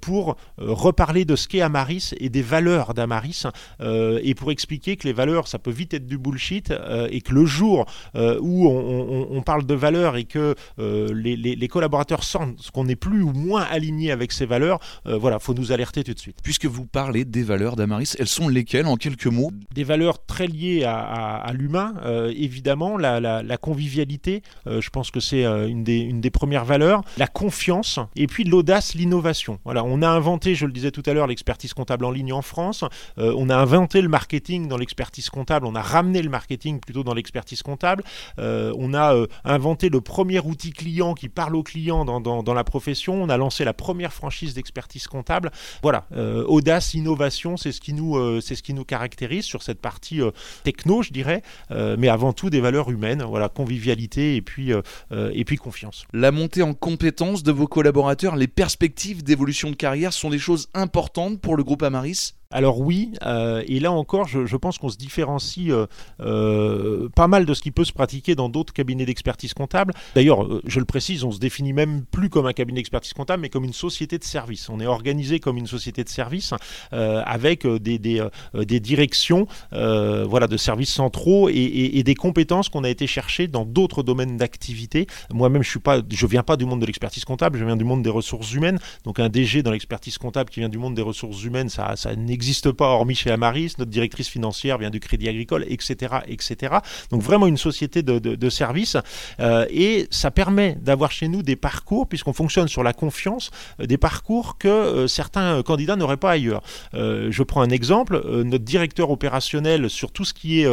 pour 0.00 0.36
reparler 0.58 1.24
de 1.24 1.36
ce 1.36 1.48
qu'est 1.48 1.60
Amaris 1.60 2.12
et 2.18 2.28
des 2.28 2.42
valeurs 2.42 2.94
d'Amaris 2.94 3.44
et 3.80 4.34
pour 4.34 4.50
expliquer 4.50 4.96
que 4.96 5.06
les 5.06 5.12
valeurs, 5.12 5.48
ça 5.48 5.58
peut 5.58 5.70
vite 5.70 5.94
être 5.94 6.06
du 6.06 6.18
bullshit 6.18 6.72
et 7.10 7.20
que 7.20 7.34
le 7.34 7.44
jour 7.44 7.86
où 8.14 8.68
on, 8.68 9.42
parle 9.42 9.64
de 9.64 9.74
valeurs 9.74 10.16
et 10.16 10.24
que 10.24 10.54
les, 10.78 11.68
collaborateurs 11.68 12.24
sentent 12.24 12.70
qu'on 12.72 12.84
n'est 12.84 12.96
plus 13.10 13.22
ou 13.22 13.32
moins 13.32 13.62
aligné 13.62 14.12
avec 14.12 14.30
ces 14.30 14.46
valeurs, 14.46 14.78
euh, 15.06 15.18
voilà, 15.18 15.40
faut 15.40 15.52
nous 15.52 15.72
alerter 15.72 16.04
tout 16.04 16.14
de 16.14 16.18
suite. 16.20 16.38
Puisque 16.44 16.66
vous 16.66 16.86
parlez 16.86 17.24
des 17.24 17.42
valeurs 17.42 17.74
d'Amaris, 17.74 18.14
elles 18.20 18.28
sont 18.28 18.48
lesquelles 18.48 18.86
en 18.86 18.94
quelques 18.94 19.26
mots? 19.26 19.50
Des 19.74 19.82
valeurs 19.82 20.24
très 20.24 20.46
liées 20.46 20.84
à, 20.84 21.50
l'humain, 21.52 21.94
euh, 22.04 22.32
évidemment, 22.36 22.96
la, 22.96 23.56
convivialité, 23.56 24.42
euh, 24.68 24.80
je 24.80 24.90
pense 24.90 25.10
que 25.10 25.18
c'est 25.18 25.44
une, 25.44 25.82
des, 25.82 25.98
une 25.98 26.20
des 26.20 26.30
premières 26.30 26.64
valeurs, 26.64 27.02
la 27.18 27.26
confiance, 27.26 27.98
et 28.14 28.28
puis 28.28 28.44
l'audace, 28.44 28.94
l'innovation. 28.94 29.58
Voilà, 29.64 29.82
on 29.82 30.02
a 30.02 30.08
inventé, 30.08 30.54
je 30.54 30.66
le 30.66 30.72
disais 30.72 30.92
tout 30.92 31.02
à 31.06 31.12
l'heure, 31.12 31.26
l'expertise 31.26 31.74
comptable 31.74 32.04
en 32.04 32.12
ligne 32.12 32.32
en 32.32 32.42
France, 32.42 32.84
on 33.16 33.50
a 33.50 33.56
inventé 33.56 34.02
le 34.02 34.08
marketing 34.08 34.68
dans 34.68 34.76
l'expertise 34.76 35.30
comptable, 35.30 35.66
on 35.66 35.74
a 35.74 35.82
ramené 35.82 36.22
le 36.22 36.30
marketing 36.30 36.78
plutôt 36.78 37.02
dans 37.02 37.14
l'expertise 37.14 37.62
comptable, 37.62 38.04
on 38.38 38.94
a 38.94 39.16
inventé 39.44 39.88
le 39.88 40.00
premier 40.00 40.38
outil 40.38 40.70
client 40.70 41.14
qui 41.14 41.28
parle 41.28 41.56
aux 41.56 41.64
clients 41.64 42.04
dans, 42.04 42.20
dans 42.20 42.54
la 42.54 42.64
profession, 42.64 42.99
on 43.08 43.28
a 43.28 43.36
lancé 43.36 43.64
la 43.64 43.72
première 43.72 44.12
franchise 44.12 44.54
d'expertise 44.54 45.06
comptable. 45.06 45.50
Voilà, 45.82 46.06
euh, 46.12 46.44
audace, 46.44 46.94
innovation, 46.94 47.56
c'est 47.56 47.72
ce 47.72 47.80
qui 47.80 47.92
nous, 47.92 48.16
euh, 48.16 48.40
ce 48.40 48.54
qui 48.54 48.74
nous 48.74 48.84
caractérise 48.84 49.44
sur 49.44 49.62
cette 49.62 49.80
partie 49.80 50.20
euh, 50.20 50.30
techno, 50.64 51.02
je 51.02 51.10
dirais, 51.10 51.42
mais 51.70 52.08
avant 52.08 52.32
tout 52.32 52.50
des 52.50 52.60
valeurs 52.60 52.90
humaines, 52.90 53.22
voilà, 53.22 53.48
convivialité 53.48 54.36
et 54.36 54.42
puis 54.42 54.72
et 55.12 55.44
puis 55.44 55.56
confiance. 55.56 56.04
La 56.12 56.30
montée 56.30 56.62
en 56.62 56.74
compétences 56.74 57.42
de 57.42 57.52
vos 57.52 57.66
collaborateurs, 57.66 58.36
les 58.36 58.48
perspectives 58.48 59.22
d'évolution 59.22 59.70
de 59.70 59.76
carrière 59.76 60.12
sont 60.12 60.30
des 60.30 60.38
choses 60.38 60.68
importantes 60.74 61.40
pour 61.40 61.56
le 61.56 61.64
groupe 61.64 61.82
Amaris? 61.82 62.34
Alors 62.52 62.80
oui, 62.80 63.12
euh, 63.24 63.62
et 63.68 63.78
là 63.78 63.92
encore, 63.92 64.26
je, 64.26 64.56
pense 64.56 64.76
qu'on 64.78 64.88
se 64.88 64.96
différencie 64.96 65.70
euh, 65.70 65.86
euh, 66.18 67.08
pas 67.14 67.28
mal 67.28 67.46
de 67.46 67.54
ce 67.54 67.62
qui 67.62 67.70
peut 67.70 67.84
se 67.84 67.92
pratiquer 67.92 68.34
dans 68.34 68.48
d'autres 68.48 68.72
cabinets 68.72 69.06
d'expertise 69.06 69.54
comptable. 69.54 69.94
D'ailleurs, 70.16 70.48
je 70.64 70.80
le 70.80 70.84
précise, 70.84 71.22
on 71.22 71.30
se 71.30 71.38
définit 71.38 71.72
même 71.72 72.04
plus 72.10 72.28
comme 72.28 72.46
un 72.46 72.52
cabinet 72.52 72.80
d'expertise 72.80 73.12
comptable, 73.12 73.42
mais 73.42 73.50
comme 73.50 73.62
une 73.62 73.72
société 73.72 74.18
de 74.18 74.24
service. 74.24 74.68
On 74.68 74.80
est 74.80 74.86
organisé 74.86 75.38
comme 75.38 75.58
une 75.58 75.68
société 75.68 76.02
de 76.02 76.08
service 76.08 76.52
avec 76.90 77.68
des, 77.68 78.00
des, 78.00 78.80
directions 78.80 79.46
voilà, 79.70 80.48
de 80.48 80.56
services 80.56 80.92
centraux 80.92 81.48
et, 81.48 82.02
des 82.02 82.14
compétences 82.16 82.68
qu'on 82.68 82.82
a 82.82 82.88
été 82.88 83.06
chercher 83.06 83.46
dans 83.46 83.64
d'autres 83.64 84.02
domaines 84.02 84.36
d'activité. 84.36 85.06
Moi-même, 85.32 85.62
je 85.62 85.78
ne 85.78 86.26
viens 86.26 86.42
pas 86.42 86.56
du 86.56 86.64
monde 86.64 86.80
de 86.80 86.86
l'expertise 86.86 87.24
comptable, 87.24 87.60
je 87.60 87.64
viens 87.64 87.76
du 87.76 87.84
monde 87.84 88.02
des 88.02 88.10
ressources 88.10 88.52
humaines. 88.54 88.80
Donc 89.04 89.20
un 89.20 89.28
DG 89.28 89.62
dans 89.62 89.70
l'expertise 89.70 90.18
comptable 90.18 90.50
qui 90.50 90.58
vient 90.58 90.68
du 90.68 90.78
monde 90.78 90.96
des 90.96 91.02
ressources 91.02 91.44
humaines, 91.44 91.68
ça, 91.68 91.94
ça 91.94 92.16
n'existe 92.16 92.39
pas 92.76 92.86
hormis 92.86 93.14
chez 93.14 93.30
Amaris. 93.30 93.74
Notre 93.78 93.90
directrice 93.90 94.28
financière 94.28 94.78
vient 94.78 94.90
du 94.90 95.00
Crédit 95.00 95.28
Agricole, 95.28 95.64
etc., 95.68 96.16
etc. 96.28 96.76
Donc 97.10 97.22
vraiment 97.22 97.46
une 97.46 97.56
société 97.56 98.02
de, 98.02 98.50
services 98.50 98.96
euh, 99.38 99.64
et 99.70 100.08
ça 100.10 100.30
permet 100.30 100.76
d'avoir 100.80 101.12
chez 101.12 101.28
nous 101.28 101.42
des 101.42 101.54
parcours 101.54 102.08
puisqu'on 102.08 102.32
fonctionne 102.32 102.66
sur 102.68 102.82
la 102.82 102.92
confiance, 102.92 103.50
euh, 103.80 103.86
des 103.86 103.96
parcours 103.96 104.58
que 104.58 105.06
certains 105.06 105.62
candidats 105.62 105.96
n'auraient 105.96 106.16
pas 106.16 106.32
ailleurs. 106.32 106.62
je 106.92 107.42
prends 107.42 107.62
un 107.62 107.70
exemple. 107.70 108.20
notre 108.44 108.64
directeur 108.64 109.10
opérationnel 109.10 109.88
sur 109.88 110.12
tout 110.12 110.24
ce 110.24 110.34
qui 110.34 110.62
est 110.62 110.68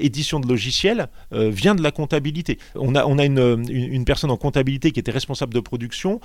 édition 0.00 0.40
de 0.40 0.46
logiciels 0.46 1.08
vient 1.32 1.74
de 1.74 1.82
la 1.82 1.90
comptabilité. 1.90 2.58
On 2.74 2.94
a, 2.94 3.04
on 3.06 3.18
a 3.18 3.24
une, 3.24 3.64
une, 3.68 4.04
personne 4.04 4.30
en 4.30 4.36
comptabilité 4.36 4.92
qui 4.92 5.00
était 5.00 5.10
responsable 5.10 5.54
de 5.54 5.60
production, 5.60 6.20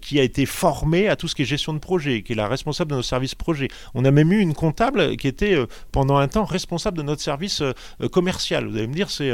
qui 0.00 0.20
a 0.20 0.22
été 0.22 0.46
formée 0.46 1.08
à 1.08 1.16
tout 1.16 1.28
ce 1.28 1.34
qui 1.34 1.42
est 1.42 1.44
gestion 1.44 1.72
de 1.72 1.78
projet, 1.78 2.22
qui 2.22 2.32
est 2.32 2.36
la 2.36 2.48
responsable 2.48 2.90
de 2.92 2.96
nos 2.96 3.02
services 3.02 3.34
projet. 3.34 3.68
Eu 4.28 4.38
une 4.38 4.54
comptable 4.54 5.16
qui 5.16 5.28
était 5.28 5.54
euh, 5.54 5.66
pendant 5.92 6.16
un 6.16 6.28
temps 6.28 6.44
responsable 6.44 6.98
de 6.98 7.02
notre 7.02 7.22
service 7.22 7.62
euh, 7.62 7.72
euh, 8.02 8.08
commercial. 8.08 8.68
Vous 8.68 8.76
allez 8.76 8.86
me 8.86 8.94
dire, 8.94 9.10
c'est 9.10 9.30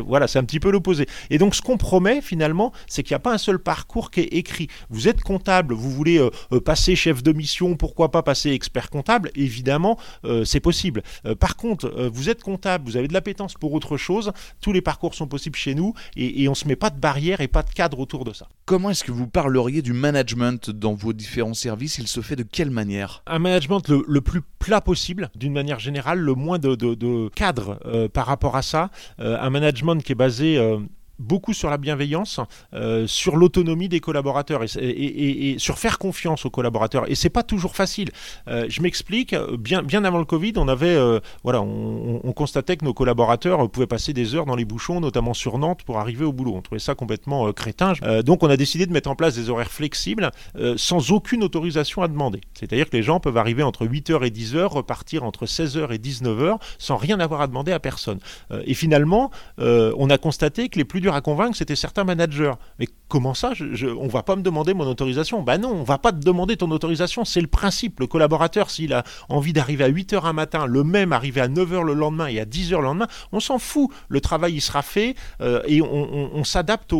voilà, 0.00 0.28
c'est 0.28 0.38
un 0.38 0.44
petit 0.44 0.60
peu 0.60 0.70
l'opposé. 0.70 1.06
Et 1.30 1.38
donc 1.38 1.54
ce 1.54 1.62
qu'on 1.62 1.76
promet 1.76 2.20
finalement, 2.20 2.72
c'est 2.86 3.02
qu'il 3.02 3.14
n'y 3.14 3.16
a 3.16 3.20
pas 3.20 3.32
un 3.32 3.38
seul 3.38 3.58
parcours 3.58 4.10
qui 4.10 4.20
est 4.20 4.34
écrit. 4.34 4.68
Vous 4.90 5.08
êtes 5.08 5.22
comptable, 5.22 5.74
vous 5.74 5.90
voulez 5.90 6.26
passer 6.64 6.96
chef 6.96 7.22
de 7.22 7.32
mission, 7.32 7.76
pourquoi 7.76 8.10
pas 8.10 8.22
passer 8.22 8.50
expert 8.50 8.90
comptable? 8.90 9.30
Évidemment, 9.34 9.98
c'est 10.44 10.60
possible. 10.60 11.02
par 11.38 11.56
contre, 11.56 11.92
vous 12.12 12.30
êtes 12.30 12.42
comptable, 12.42 12.88
vous 12.88 12.96
avez 12.96 13.08
de 13.08 13.12
l'appétence 13.12 13.54
pour 13.54 13.72
autre 13.72 13.96
chose, 13.96 14.32
tous 14.60 14.72
les 14.72 14.80
parcours 14.80 15.14
sont 15.14 15.26
possibles 15.26 15.56
chez 15.56 15.74
nous 15.74 15.94
et, 16.16 16.42
et 16.42 16.48
on 16.48 16.52
ne 16.52 16.56
se 16.56 16.68
met 16.68 16.76
pas 16.76 16.90
de 16.90 16.98
barrière 16.98 17.40
et 17.40 17.48
pas 17.48 17.62
de 17.62 17.70
cadre 17.70 17.98
autour 17.98 18.24
de 18.24 18.32
ça. 18.32 18.48
Comment 18.64 18.90
est-ce 18.90 19.04
que 19.04 19.12
vous 19.12 19.26
parleriez 19.26 19.82
du 19.82 19.92
management 19.92 20.70
dans 20.70 20.94
vos 20.94 21.12
différents 21.12 21.54
services? 21.54 21.98
Il 21.98 22.08
se 22.08 22.20
fait 22.20 22.36
de 22.36 22.42
quelle 22.42 22.70
manière? 22.70 23.22
Un 23.26 23.38
management 23.38 23.88
le, 23.88 24.04
plus 24.20 24.40
plat 24.58 24.80
possible, 24.80 25.30
d'une 25.34 25.52
manière 25.52 25.78
générale, 25.78 26.18
le 26.18 26.34
moins 26.34 26.58
de, 26.58 27.28
cadre 27.28 27.78
euh, 27.86 28.08
par 28.08 28.26
rapport 28.26 28.56
à 28.56 28.62
ça. 28.62 28.90
Euh, 29.20 29.38
un 29.40 29.50
management 29.50 30.02
qui 30.02 30.12
est 30.12 30.16
basé 30.16 30.58
euh, 30.58 30.78
beaucoup 31.18 31.52
sur 31.52 31.70
la 31.70 31.78
bienveillance, 31.78 32.40
euh, 32.74 33.06
sur 33.06 33.36
l'autonomie 33.36 33.88
des 33.88 34.00
collaborateurs 34.00 34.62
et, 34.78 35.56
sur 35.58 35.78
faire 35.78 35.98
confiance 35.98 36.46
aux 36.46 36.50
collaborateurs. 36.50 37.10
Et 37.10 37.14
c'est 37.14 37.30
pas 37.30 37.42
toujours 37.42 37.74
facile. 37.74 38.10
Euh, 38.48 38.66
je 38.68 38.82
m'explique. 38.82 39.34
Bien, 39.58 39.82
bien 39.82 40.04
avant 40.04 40.18
le 40.18 40.24
Covid, 40.24 40.54
on 40.56 40.68
avait, 40.68 40.94
euh, 40.94 41.20
voilà, 41.42 41.62
on, 41.62 42.32
constatait 42.36 42.76
que 42.76 42.84
nos 42.84 42.92
collaborateurs 42.92 43.70
pouvaient 43.70 43.86
passer 43.86 44.12
des 44.12 44.34
heures 44.34 44.44
dans 44.44 44.56
les 44.56 44.66
bouchons, 44.66 45.00
notamment 45.00 45.32
sur 45.32 45.56
Nantes, 45.56 45.84
pour 45.84 45.98
arriver 45.98 46.24
au 46.24 46.32
boulot. 46.32 46.54
On 46.54 46.60
trouvait 46.60 46.78
ça 46.78 46.94
complètement 46.94 47.50
crétin. 47.52 47.94
donc, 48.24 48.42
on 48.42 48.50
a 48.50 48.58
décidé 48.58 48.84
de 48.84 48.92
mettre 48.92 49.08
en 49.08 49.14
place 49.14 49.34
des 49.36 49.48
horaires 49.48 49.70
flexibles 49.70 50.30
sans 50.76 51.12
aucune 51.12 51.42
autorisation 51.42 52.02
à 52.02 52.08
demander. 52.08 52.42
C'est-à-dire 52.52 52.90
que 52.90 52.96
les 52.96 53.02
gens 53.02 53.20
peuvent 53.20 53.38
arriver 53.38 53.62
entre 53.62 53.86
8h 53.86 54.26
et 54.26 54.30
10h, 54.30 54.66
repartir 54.66 55.24
entre 55.24 55.46
16h 55.46 55.94
et 55.94 55.98
19h 55.98 56.58
sans 56.78 56.96
rien 56.96 57.20
avoir 57.20 57.40
à 57.40 57.46
demander 57.46 57.72
à 57.72 57.80
personne. 57.80 58.18
et 58.66 58.74
finalement, 58.74 59.30
on 59.58 60.10
a 60.10 60.18
constaté 60.18 60.68
que 60.68 60.78
les 60.78 60.84
plus 60.84 61.00
à 61.14 61.20
convaincre, 61.20 61.56
c'était 61.56 61.76
certains 61.76 62.04
managers. 62.04 62.52
Mais 62.78 62.86
comment 63.08 63.34
ça 63.34 63.52
je, 63.54 63.86
On 63.86 64.08
va 64.08 64.22
pas 64.22 64.36
me 64.36 64.42
demander 64.42 64.74
mon 64.74 64.86
autorisation? 64.86 65.42
Ben 65.42 65.58
non, 65.58 65.70
on 65.70 65.82
va 65.82 65.98
pas 65.98 66.12
te 66.12 66.18
demander 66.18 66.56
ton 66.56 66.70
autorisation. 66.70 67.24
C'est 67.24 67.40
le 67.40 67.46
principe. 67.46 68.00
Le 68.00 68.06
collaborateur, 68.06 68.70
s'il 68.70 68.92
a 68.92 69.04
envie 69.28 69.52
d'arriver 69.52 69.84
à 69.84 69.90
8h 69.90 70.24
un 70.24 70.32
matin, 70.32 70.66
le 70.66 70.84
même 70.84 71.12
arriver 71.12 71.40
à 71.40 71.48
9h 71.48 71.82
le 71.84 71.94
lendemain 71.94 72.26
et 72.26 72.40
à 72.40 72.44
10h 72.44 72.76
le 72.78 72.82
lendemain, 72.82 73.08
on 73.32 73.40
s'en 73.40 73.58
fout. 73.58 73.90
Le 74.08 74.20
travail, 74.20 74.54
il 74.54 74.60
sera 74.60 74.82
fait 74.82 75.14
euh, 75.40 75.62
et 75.66 75.82
on, 75.82 76.44
s'adapte 76.44 76.92
euh, 76.92 76.96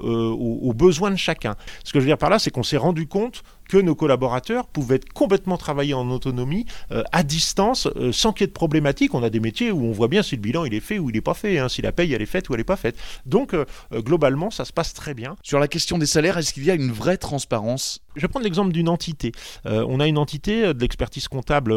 aux 0.00 0.72
besoins 0.74 1.10
de 1.10 1.16
chacun. 1.16 1.54
Ce 1.84 1.92
que 1.92 2.00
je 2.00 2.04
veux 2.04 2.10
dire 2.10 2.18
par 2.18 2.30
là, 2.30 2.38
c'est 2.38 2.50
qu'on 2.50 2.62
s'est 2.62 2.76
rendu 2.76 3.06
compte 3.06 3.42
que 3.68 3.76
nos 3.76 3.94
collaborateurs 3.94 4.66
pouvaient 4.66 5.00
complètement 5.14 5.56
travailler 5.56 5.94
en 5.94 6.10
autonomie, 6.10 6.66
euh, 6.90 7.04
à 7.12 7.22
distance, 7.22 7.86
euh, 7.96 8.12
sans 8.12 8.32
qu'il 8.32 8.42
y 8.42 8.44
ait 8.44 8.48
de 8.48 8.52
problématique. 8.52 9.14
On 9.14 9.22
a 9.22 9.30
des 9.30 9.40
métiers 9.40 9.70
où 9.70 9.84
on 9.84 9.92
voit 9.92 10.08
bien 10.08 10.22
si 10.22 10.34
le 10.34 10.40
bilan 10.40 10.64
il 10.64 10.74
est 10.74 10.80
fait 10.80 10.98
ou 10.98 11.10
il 11.10 11.14
n'est 11.14 11.20
pas 11.20 11.34
fait, 11.34 11.58
hein, 11.58 11.68
si 11.68 11.82
la 11.82 11.92
paye 11.92 12.12
elle 12.12 12.22
est 12.22 12.26
faite 12.26 12.48
ou 12.48 12.54
elle 12.54 12.60
n'est 12.60 12.64
pas 12.64 12.76
faite. 12.76 12.96
Donc 13.26 13.54
euh, 13.54 13.64
globalement, 13.92 14.50
ça 14.50 14.64
se 14.64 14.72
passe 14.72 14.94
très 14.94 15.14
bien. 15.14 15.36
Sur 15.42 15.60
la 15.60 15.68
question 15.68 15.98
des 15.98 16.06
salaires, 16.06 16.38
est-ce 16.38 16.52
qu'il 16.52 16.64
y 16.64 16.70
a 16.70 16.74
une 16.74 16.90
vraie 16.90 17.18
transparence 17.18 18.00
Je 18.18 18.22
vais 18.22 18.28
prendre 18.28 18.44
l'exemple 18.44 18.72
d'une 18.72 18.88
entité. 18.88 19.32
on 19.64 20.00
a 20.00 20.06
une 20.06 20.18
entité 20.18 20.74
de 20.74 20.80
l'expertise 20.80 21.28
comptable 21.28 21.74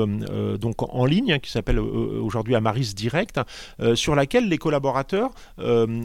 donc 0.57 0.81
en 0.81 1.05
ligne 1.05 1.33
hein, 1.33 1.39
qui 1.39 1.51
s'appelle 1.51 1.79
aujourd'hui 1.79 2.55
Amaris 2.55 2.93
Direct, 2.93 3.39
sur 3.95 4.15
laquelle 4.15 4.49
les 4.49 4.57
collaborateurs 4.57 5.31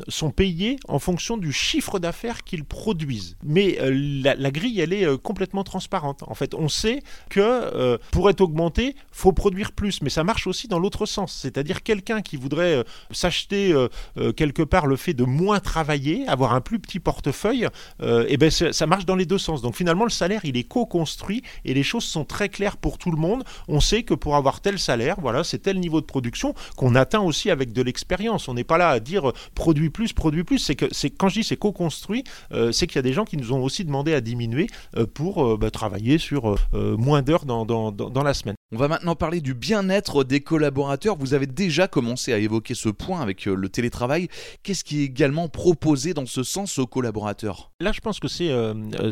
sont 0.09 0.31
payés 0.31 0.79
en 0.89 0.99
fonction 0.99 1.37
du 1.37 1.53
chiffre 1.53 1.99
d'affaires 1.99 2.45
qu'ils 2.45 2.65
produisent. 2.65 3.37
Mais 3.43 3.79
la, 3.81 4.51
grille, 4.51 4.81
elle 4.81 4.93
est 4.93 5.07
complètement 5.23 5.65
transparente. 5.65 6.23
En 6.27 6.35
fait, 6.35 6.55
on 6.55 6.69
sait 6.69 7.03
que 7.29 7.41
euh, 7.41 7.99
pour 8.11 8.31
être 8.31 8.41
augmenté, 8.41 8.95
faut 9.11 9.33
produire 9.33 9.73
plus, 9.73 10.03
mais 10.03 10.11
ça 10.11 10.25
marche 10.25 10.47
aussi 10.47 10.69
dans 10.69 10.79
l'autre 10.79 11.07
sens. 11.07 11.39
C'est-à-dire 11.41 11.83
quelqu'un 11.83 12.23
qui 12.23 12.37
voudrait 12.37 12.77
euh, 12.77 12.83
s'acheter 13.11 13.73
euh, 13.73 14.33
quelque 14.33 14.63
part 14.63 14.87
le 14.87 14.97
fait 14.97 15.15
de 15.15 15.25
moins 15.25 15.61
travailler, 15.61 16.27
avoir 16.29 16.55
un 16.55 16.61
plus 16.61 16.79
petit 16.79 17.01
portefeuille, 17.01 17.69
et 18.03 18.27
eh 18.29 18.37
ben 18.37 18.51
ça 18.51 18.87
marche 18.87 19.07
dans 19.07 19.17
les 19.17 19.27
deux 19.27 19.39
sens. 19.39 19.63
Donc 19.63 19.77
finalement, 19.77 20.05
le 20.05 20.11
salaire, 20.11 20.26
il 20.45 20.57
est 20.57 20.65
co-construit 20.65 21.43
et 21.65 21.75
les 21.75 21.83
choses 21.83 22.05
sont 22.05 22.25
très 22.25 22.49
claires 22.49 22.77
pour 22.77 22.99
tout 22.99 23.11
le 23.11 23.19
monde. 23.19 23.45
On 23.69 23.81
sait 23.81 24.03
que 24.03 24.15
pour 24.15 24.37
avoir 24.37 24.61
tel 24.61 24.79
salaire, 24.79 25.17
voilà, 25.21 25.45
c'est 25.45 25.59
tel 25.59 25.79
niveau 25.79 26.01
de 26.01 26.07
production 26.07 26.55
qu'on 26.77 26.95
atteint 26.95 27.21
aussi 27.21 27.51
avec 27.51 27.73
de 27.73 27.83
l'expérience. 27.83 28.49
On 28.49 28.55
n'est 28.55 28.65
pas 28.65 28.79
là 28.79 28.91
à 28.91 29.01
dire 29.01 29.33
produit 29.55 29.91
plus, 29.91 30.13
produit 30.13 30.45
plus. 30.45 30.59
C'est 30.59 30.75
que 30.75 30.87
c'est 30.93 31.11
quand 31.11 31.29
je 31.29 31.41
dis 31.41 31.45
c'est 31.45 31.57
co-construit, 31.57 32.25
c'est 32.73 32.87
qu'il 32.87 32.97
y 32.97 32.99
a 32.99 33.03
des 33.03 33.13
gens 33.13 33.25
qui 33.25 33.37
nous 33.37 33.53
ont 33.53 33.63
aussi 33.63 33.85
demandé 33.85 34.15
à 34.15 34.21
diminuer 34.21 34.67
pour 35.15 35.59
bah, 35.59 35.71
travailler 35.71 36.19
sur 36.19 36.51
euh, 36.51 36.57
euh, 36.75 36.97
moins 36.97 37.23
d'heures 37.23 37.45
dans, 37.45 37.65
dans, 37.65 38.23
la 38.23 38.35
semaine. 38.35 38.55
On 38.73 38.79
va 38.79 38.89
maintenant 38.89 39.15
parler 39.15 39.41
du 39.41 39.55
bien-être 39.55 40.25
des 40.25 40.41
collaborateurs. 40.41 41.17
Vous 41.17 41.35
avez 41.35 41.47
déjà 41.47 41.87
commencé 41.89 42.33
à 42.33 42.39
évoquer 42.39 42.75
ce 42.75 42.89
point 42.89 43.21
avec 43.21 43.47
euh, 43.47 43.55
le 43.55 43.69
télétravail. 43.69 44.29
Qu'est-ce 44.63 44.85
qui 44.85 45.01
est 45.01 45.05
également 45.05 45.49
proposé 45.49 46.15
dans 46.15 46.27
ce 46.27 46.43
sens 46.43 46.79
aux 46.79 46.87
collaborateurs? 46.87 47.71
Là, 47.81 47.93
je 47.93 48.01
pense 48.01 48.21
que 48.21 48.29
c'est 48.29 48.51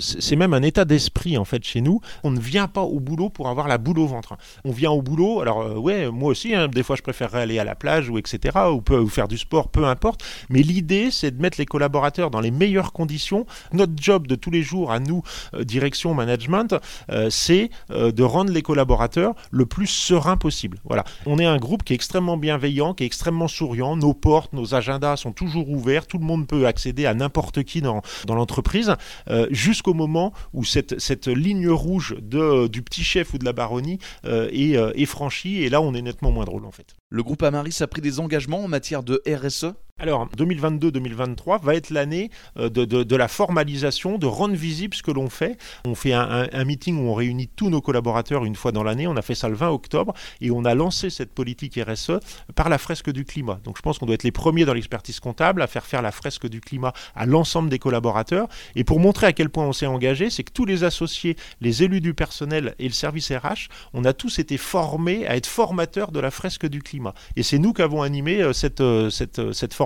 c'est 0.00 0.36
même 0.36 0.54
un 0.54 0.62
état 0.62 0.84
d'esprit 0.84 1.03
en 1.36 1.44
fait 1.44 1.64
chez 1.64 1.80
nous. 1.80 2.00
On 2.22 2.30
ne 2.30 2.40
vient 2.40 2.68
pas 2.68 2.82
au 2.82 3.00
boulot 3.00 3.30
pour 3.30 3.48
avoir 3.48 3.68
la 3.68 3.78
boule 3.78 3.98
au 3.98 4.06
ventre. 4.06 4.36
On 4.64 4.70
vient 4.70 4.90
au 4.90 5.02
boulot. 5.02 5.40
Alors 5.40 5.76
ouais, 5.82 6.10
moi 6.10 6.30
aussi, 6.30 6.54
hein, 6.54 6.68
des 6.68 6.82
fois, 6.82 6.96
je 6.96 7.02
préférerais 7.02 7.42
aller 7.42 7.58
à 7.58 7.64
la 7.64 7.74
plage 7.74 8.08
ou 8.08 8.18
etc. 8.18 8.58
Ou, 8.70 8.80
peut, 8.80 8.98
ou 8.98 9.08
faire 9.08 9.28
du 9.28 9.38
sport, 9.38 9.68
peu 9.68 9.84
importe. 9.86 10.22
Mais 10.50 10.62
l'idée, 10.62 11.10
c'est 11.10 11.36
de 11.36 11.40
mettre 11.40 11.58
les 11.58 11.66
collaborateurs 11.66 12.30
dans 12.30 12.40
les 12.40 12.50
meilleures 12.50 12.92
conditions. 12.92 13.46
Notre 13.72 13.94
job 13.96 14.26
de 14.26 14.34
tous 14.34 14.50
les 14.50 14.62
jours 14.62 14.92
à 14.92 15.00
nous, 15.00 15.22
direction, 15.60 16.14
manager 16.14 16.44
euh, 17.10 17.28
c'est 17.30 17.70
euh, 17.90 18.12
de 18.12 18.22
rendre 18.22 18.52
les 18.52 18.62
collaborateurs 18.62 19.34
le 19.50 19.66
plus 19.66 19.86
serein 19.86 20.36
possible. 20.36 20.78
Voilà. 20.84 21.04
On 21.26 21.38
est 21.38 21.44
un 21.44 21.56
groupe 21.56 21.82
qui 21.82 21.92
est 21.92 21.96
extrêmement 21.96 22.36
bienveillant, 22.36 22.94
qui 22.94 23.04
est 23.04 23.06
extrêmement 23.06 23.48
souriant. 23.48 23.96
Nos 23.96 24.14
portes, 24.14 24.52
nos 24.52 24.74
agendas 24.74 25.16
sont 25.16 25.32
toujours 25.32 25.68
ouverts. 25.70 26.06
Tout 26.06 26.18
le 26.18 26.24
monde 26.24 26.46
peut 26.46 26.66
accéder 26.66 27.06
à 27.06 27.14
n'importe 27.14 27.62
qui 27.64 27.80
dans, 27.80 28.02
dans 28.26 28.34
l'entreprise, 28.34 28.94
euh, 29.28 29.46
jusqu'au 29.50 29.94
moment 29.94 30.32
où 30.52 30.64
cette, 30.64 30.83
cette 30.98 31.28
ligne 31.28 31.68
rouge 31.68 32.16
de, 32.20 32.66
du 32.66 32.82
petit 32.82 33.04
chef 33.04 33.34
ou 33.34 33.38
de 33.38 33.44
la 33.44 33.52
baronnie 33.52 33.98
est, 34.24 34.74
est 34.74 35.06
franchie. 35.06 35.62
Et 35.62 35.68
là, 35.68 35.80
on 35.80 35.94
est 35.94 36.02
nettement 36.02 36.30
moins 36.30 36.44
drôle 36.44 36.64
en 36.64 36.70
fait. 36.70 36.94
Le 37.08 37.22
groupe 37.22 37.42
Amaris 37.42 37.78
a 37.80 37.86
pris 37.86 38.00
des 38.00 38.20
engagements 38.20 38.64
en 38.64 38.68
matière 38.68 39.02
de 39.02 39.22
RSE 39.26 39.74
alors, 40.00 40.28
2022-2023 40.36 41.62
va 41.62 41.76
être 41.76 41.90
l'année 41.90 42.28
euh, 42.58 42.68
de, 42.68 43.16
la 43.16 43.28
formalisation, 43.28 44.18
de 44.18 44.26
rendre 44.26 44.56
visible 44.56 44.92
ce 44.92 45.04
que 45.04 45.12
l'on 45.12 45.30
fait. 45.30 45.56
On 45.84 45.94
fait 45.94 46.12
un, 46.12 46.64
meeting 46.64 46.98
où 46.98 47.10
on 47.10 47.14
réunit 47.14 47.48
tous 47.48 47.70
nos 47.70 47.80
collaborateurs 47.80 48.44
une 48.44 48.56
fois 48.56 48.72
dans 48.72 48.82
l'année. 48.82 49.06
On 49.06 49.16
a 49.16 49.22
fait 49.22 49.36
ça 49.36 49.48
le 49.48 49.54
20 49.54 49.70
octobre 49.70 50.12
et 50.40 50.50
on 50.50 50.64
a 50.64 50.74
lancé 50.74 51.10
cette 51.10 51.32
politique 51.32 51.78
RSE 51.80 52.18
par 52.56 52.70
la 52.70 52.78
fresque 52.78 53.10
du 53.10 53.24
climat. 53.24 53.60
Donc, 53.62 53.76
je 53.76 53.82
pense 53.82 53.98
qu'on 53.98 54.06
doit 54.06 54.16
être 54.16 54.24
les 54.24 54.32
premiers 54.32 54.64
dans 54.64 54.74
l'expertise 54.74 55.20
comptable 55.20 55.62
à 55.62 55.68
faire 55.68 55.86
faire 55.86 56.02
la 56.02 56.10
fresque 56.10 56.48
du 56.48 56.60
climat 56.60 56.92
à 57.14 57.24
l'ensemble 57.24 57.70
des 57.70 57.78
collaborateurs. 57.78 58.48
Et 58.74 58.82
pour 58.82 58.98
montrer 58.98 59.28
à 59.28 59.32
quel 59.32 59.48
point 59.48 59.64
on 59.64 59.72
s'est 59.72 59.86
engagé, 59.86 60.28
c'est 60.28 60.42
que 60.42 60.52
tous 60.52 60.64
les 60.64 60.82
associés, 60.82 61.36
les 61.60 61.84
élus 61.84 62.00
du 62.00 62.14
personnel 62.14 62.74
et 62.80 62.88
le 62.88 62.94
service 62.94 63.30
RH, 63.30 63.68
on 63.92 64.04
a 64.04 64.12
tous 64.12 64.40
été 64.40 64.58
formés 64.58 65.24
à 65.28 65.36
être 65.36 65.46
formateurs 65.46 66.10
de 66.10 66.18
la 66.18 66.32
fresque 66.32 66.66
du 66.66 66.82
climat. 66.82 67.14
Et 67.36 67.44
c'est 67.44 67.58
nous 67.58 67.72
qui 67.72 67.82
avons 67.82 68.02
animé 68.02 68.42
euh, 68.42 68.52
cette, 68.52 68.80
euh, 68.80 69.08
cette, 69.08 69.52
cette 69.52 69.72
formation 69.72 69.83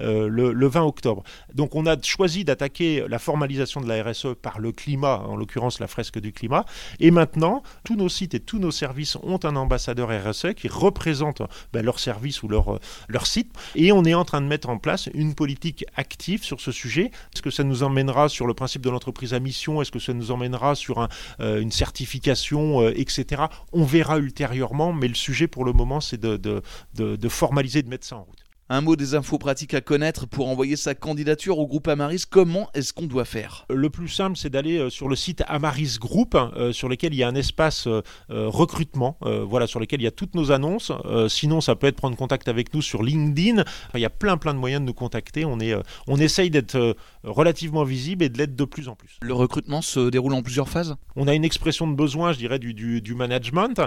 euh, 0.00 0.28
le, 0.28 0.66
20 0.68 0.82
octobre. 0.82 1.22
Donc 1.54 1.74
on 1.74 1.86
a 1.86 2.00
choisi 2.00 2.44
d'attaquer 2.44 3.04
la 3.08 3.18
formalisation 3.18 3.80
de 3.80 3.88
la 3.88 4.02
RSE 4.02 4.28
par 4.40 4.60
le 4.60 4.72
climat, 4.72 5.22
en 5.26 5.36
l'occurrence 5.36 5.80
la 5.80 5.88
fresque 5.88 6.18
du 6.20 6.32
climat. 6.32 6.64
Et 7.00 7.10
maintenant, 7.10 7.62
tous 7.84 7.96
nos 7.96 8.08
sites 8.08 8.34
et 8.34 8.40
tous 8.40 8.58
nos 8.58 8.70
services 8.70 9.16
ont 9.22 9.40
un 9.44 9.56
ambassadeur 9.56 10.08
RSE 10.08 10.54
qui 10.54 10.68
représente 10.68 11.42
ben, 11.72 11.84
leur 11.84 11.98
service 11.98 12.42
ou 12.42 12.48
leur, 12.48 12.78
leur 13.08 13.26
site. 13.26 13.52
Et 13.74 13.92
on 13.92 14.04
est 14.04 14.14
en 14.14 14.24
train 14.24 14.40
de 14.40 14.46
mettre 14.46 14.68
en 14.68 14.78
place 14.78 15.08
une 15.14 15.34
politique 15.34 15.84
active 15.96 16.44
sur 16.44 16.60
ce 16.60 16.72
sujet. 16.72 17.10
Est-ce 17.34 17.42
que 17.42 17.50
ça 17.50 17.64
nous 17.64 17.82
emmènera 17.82 18.28
sur 18.28 18.46
le 18.46 18.54
principe 18.54 18.82
de 18.82 18.90
l'entreprise 18.90 19.34
à 19.34 19.40
mission? 19.40 19.82
Est-ce 19.82 19.90
que 19.90 19.98
ça 19.98 20.12
nous 20.12 20.30
emmènera 20.30 20.74
sur 20.74 21.08
euh, 21.40 21.60
une 21.60 21.70
certification, 21.70 22.82
euh, 22.82 22.92
etc. 22.96 23.42
On 23.72 23.84
verra 23.84 24.18
ultérieurement, 24.18 24.92
mais 24.92 25.08
le 25.08 25.14
sujet 25.14 25.46
pour 25.46 25.64
le 25.64 25.72
moment, 25.72 26.00
c'est 26.00 26.20
de 26.20 27.28
formaliser, 27.28 27.82
de 27.82 27.88
mettre 27.88 28.06
ça 28.06 28.16
en 28.16 28.22
route. 28.22 28.39
Un 28.72 28.82
mot 28.82 28.94
des 28.94 29.16
infos 29.16 29.36
pratiques 29.36 29.74
à 29.74 29.80
connaître 29.80 30.28
pour 30.28 30.46
envoyer 30.48 30.76
sa 30.76 30.94
candidature 30.94 31.58
au 31.58 31.66
groupe 31.66 31.88
Amaris. 31.88 32.22
Comment 32.30 32.70
est-ce 32.72 32.92
qu'on 32.92 33.08
doit 33.08 33.24
faire? 33.24 33.66
Le 33.68 33.90
plus 33.90 34.06
simple, 34.06 34.36
c'est 34.36 34.48
d'aller 34.48 34.78
euh, 34.78 34.90
sur 34.90 35.08
le 35.08 35.16
site 35.16 35.42
Amaris 35.48 35.96
Group, 35.98 36.36
euh, 36.36 36.72
sur 36.72 36.88
lequel 36.88 37.12
il 37.12 37.16
y 37.16 37.24
a 37.24 37.28
un 37.28 37.34
espace 37.34 37.88
euh, 37.88 38.00
recrutement, 38.28 39.18
voilà, 39.22 39.66
sur 39.66 39.80
lequel 39.80 40.00
il 40.00 40.04
y 40.04 40.06
a 40.06 40.12
toutes 40.12 40.36
nos 40.36 40.52
annonces. 40.52 40.92
sinon, 41.28 41.60
ça 41.60 41.74
peut 41.74 41.88
être 41.88 41.96
prendre 41.96 42.16
contact 42.16 42.46
avec 42.46 42.72
nous 42.72 42.80
sur 42.80 43.02
LinkedIn. 43.02 43.64
il 43.94 44.00
y 44.00 44.04
a 44.04 44.10
plein 44.10 44.36
plein 44.36 44.54
de 44.54 44.60
moyens 44.60 44.82
de 44.82 44.86
nous 44.86 44.94
contacter. 44.94 45.44
On, 45.44 45.58
est, 45.58 45.74
on 46.06 46.16
essaye 46.16 46.48
d'être 46.48 46.94
relativement 47.24 47.82
visible 47.82 48.22
et 48.22 48.28
de 48.28 48.38
l'être 48.38 48.54
de 48.54 48.64
plus 48.64 48.88
en 48.88 48.94
plus. 48.94 49.18
Le 49.20 49.34
recrutement 49.34 49.82
se 49.82 50.10
déroule 50.10 50.34
en 50.34 50.42
plusieurs 50.42 50.68
phases? 50.68 50.94
On 51.16 51.26
a 51.26 51.34
une 51.34 51.44
expression 51.44 51.88
de 51.88 51.94
besoin, 51.94 52.32
je 52.32 52.38
dirais, 52.38 52.60
du, 52.60 52.72
du, 52.72 53.14
management 53.16 53.80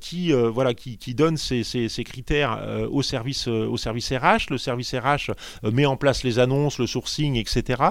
qui, 0.00 0.32
voilà, 0.32 0.74
qui, 0.74 0.98
qui 0.98 1.14
donne 1.14 1.36
ces, 1.36 1.62
ces, 1.62 2.04
critères 2.04 2.88
au, 2.90 3.02
service, 3.02 3.46
au 3.46 3.76
service 3.76 4.07
RH. 4.10 4.50
Le 4.50 4.58
service 4.58 4.94
RH 4.94 5.32
met 5.70 5.86
en 5.86 5.96
place 5.96 6.22
les 6.22 6.38
annonces, 6.38 6.78
le 6.78 6.86
sourcing, 6.86 7.36
etc. 7.36 7.82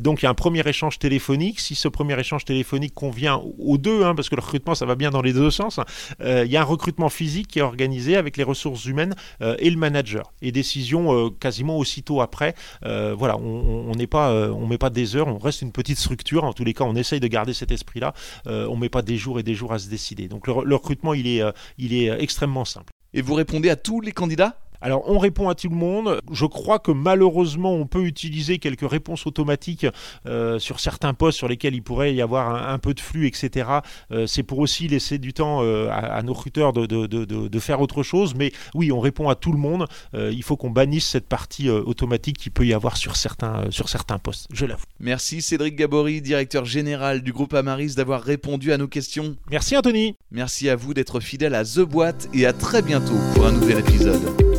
donc, 0.00 0.22
il 0.22 0.24
y 0.24 0.26
a 0.26 0.30
un 0.30 0.34
premier 0.34 0.66
échange 0.66 0.98
téléphonique. 0.98 1.60
Si 1.60 1.74
ce 1.74 1.88
premier 1.88 2.18
échange 2.18 2.44
téléphonique 2.44 2.94
convient 2.94 3.42
aux 3.58 3.78
deux, 3.78 4.04
hein, 4.04 4.14
parce 4.14 4.28
que 4.28 4.36
le 4.36 4.42
recrutement, 4.42 4.74
ça 4.74 4.86
va 4.86 4.94
bien 4.94 5.10
dans 5.10 5.22
les 5.22 5.32
deux 5.32 5.50
sens, 5.50 5.80
euh, 6.20 6.44
il 6.44 6.52
y 6.52 6.56
a 6.56 6.60
un 6.60 6.64
recrutement 6.64 7.08
physique 7.08 7.48
qui 7.48 7.58
est 7.58 7.62
organisé 7.62 8.16
avec 8.16 8.36
les 8.36 8.44
ressources 8.44 8.84
humaines 8.84 9.14
euh, 9.42 9.56
et 9.58 9.70
le 9.70 9.76
manager. 9.76 10.32
Et 10.42 10.52
décision 10.52 11.12
euh, 11.12 11.30
quasiment 11.30 11.78
aussitôt 11.78 12.20
après. 12.20 12.54
voilà, 12.82 13.36
on 13.36 13.92
n'est 13.94 14.06
pas, 14.06 14.30
on 14.50 14.66
met 14.66 14.78
pas 14.78 14.90
des 14.90 15.16
heures, 15.16 15.28
on 15.28 15.38
reste 15.38 15.62
une 15.62 15.72
petite 15.72 15.98
structure. 15.98 16.44
En 16.44 16.52
tous 16.52 16.64
les 16.64 16.74
cas, 16.74 16.84
on 16.84 16.96
essaye 16.96 17.20
de 17.20 17.28
garder 17.28 17.52
cet 17.52 17.70
esprit-là. 17.70 18.14
on 18.46 18.76
met 18.76 18.88
pas 18.88 19.02
des 19.02 19.16
jours 19.16 19.38
et 19.38 19.42
des 19.42 19.54
jours 19.54 19.72
à 19.72 19.78
se 19.78 19.88
décider. 19.88 20.28
Donc 20.28 20.46
le, 20.46 20.54
le 20.64 20.74
recrutement, 20.74 21.14
il 21.14 21.26
est, 21.26 21.42
il 21.78 21.94
est 21.94 22.08
extrêmement 22.22 22.64
simple. 22.64 22.92
Et 23.14 23.22
vous 23.22 23.34
répondez 23.34 23.70
à 23.70 23.76
tous 23.76 24.00
les 24.00 24.12
candidats? 24.12 24.58
Alors 24.80 25.08
on 25.08 25.18
répond 25.18 25.48
à 25.48 25.54
tout 25.54 25.68
le 25.68 25.76
monde. 25.76 26.20
Je 26.32 26.46
crois 26.46 26.78
que 26.78 26.90
malheureusement 26.90 27.72
on 27.72 27.86
peut 27.86 28.04
utiliser 28.04 28.58
quelques 28.58 28.88
réponses 28.88 29.26
automatiques 29.26 29.86
euh, 30.26 30.58
sur 30.58 30.80
certains 30.80 31.14
postes 31.14 31.38
sur 31.38 31.48
lesquels 31.48 31.74
il 31.74 31.82
pourrait 31.82 32.14
y 32.14 32.22
avoir 32.22 32.70
un, 32.70 32.78
peu 32.78 32.94
de 32.94 33.00
flux, 33.00 33.26
etc. 33.26 33.68
Euh, 34.10 34.26
c'est 34.26 34.42
pour 34.42 34.58
aussi 34.58 34.88
laisser 34.88 35.18
du 35.18 35.32
temps 35.32 35.62
euh, 35.62 35.88
à, 35.90 36.22
nos 36.22 36.32
recruteurs 36.34 36.72
de, 36.72 36.86
de, 36.86 37.58
faire 37.58 37.80
autre 37.80 38.02
chose. 38.02 38.34
Mais 38.34 38.52
oui, 38.74 38.92
on 38.92 39.00
répond 39.00 39.28
à 39.28 39.34
tout 39.34 39.52
le 39.52 39.58
monde. 39.58 39.86
il 40.14 40.42
faut 40.42 40.56
qu'on 40.56 40.70
bannisse 40.70 41.06
cette 41.06 41.26
partie 41.26 41.68
automatique 41.70 42.36
qui 42.38 42.50
peut 42.50 42.66
y 42.66 42.74
avoir 42.74 42.96
sur 42.96 43.16
certains, 43.16 43.70
sur 43.70 43.88
certains 43.88 44.18
postes. 44.18 44.46
Je 44.52 44.66
l'avoue. 44.66 44.84
Merci 45.00 45.42
Cédric 45.42 45.76
Gabory, 45.76 46.20
directeur 46.20 46.64
général 46.64 47.22
du 47.22 47.32
groupe 47.32 47.54
Amaris, 47.54 47.94
d'avoir 47.94 48.22
répondu 48.22 48.72
à 48.72 48.78
nos 48.78 48.88
questions. 48.88 49.36
Merci 49.50 49.76
Anthony. 49.76 50.16
Merci 50.30 50.68
à 50.68 50.76
vous 50.76 50.94
d'être 50.94 51.20
fidèle 51.20 51.54
à 51.54 51.64
The 51.64 51.80
Boîte 51.80 52.28
et 52.34 52.46
à 52.46 52.52
très 52.52 52.82
bientôt 52.82 53.16
pour 53.34 53.46
un 53.46 53.52
nouvel 53.52 53.78
épisode. 53.78 54.55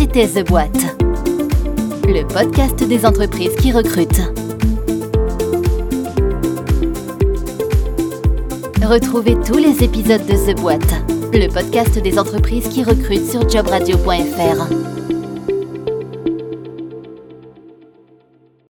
C'était 0.00 0.26
The 0.26 0.48
Boîte, 0.48 0.96
le 2.06 2.22
podcast 2.26 2.82
des 2.82 3.04
entreprises 3.04 3.54
qui 3.56 3.70
recrutent. 3.70 4.32
Retrouvez 8.82 9.36
tous 9.46 9.58
les 9.58 9.84
épisodes 9.84 10.24
de 10.24 10.52
The 10.52 10.58
Boîte, 10.58 10.94
le 11.34 11.48
podcast 11.48 11.98
des 11.98 12.18
entreprises 12.18 12.66
qui 12.68 12.82
recrutent 12.82 13.30
sur 13.30 13.46
jobradio.fr. 13.46 14.99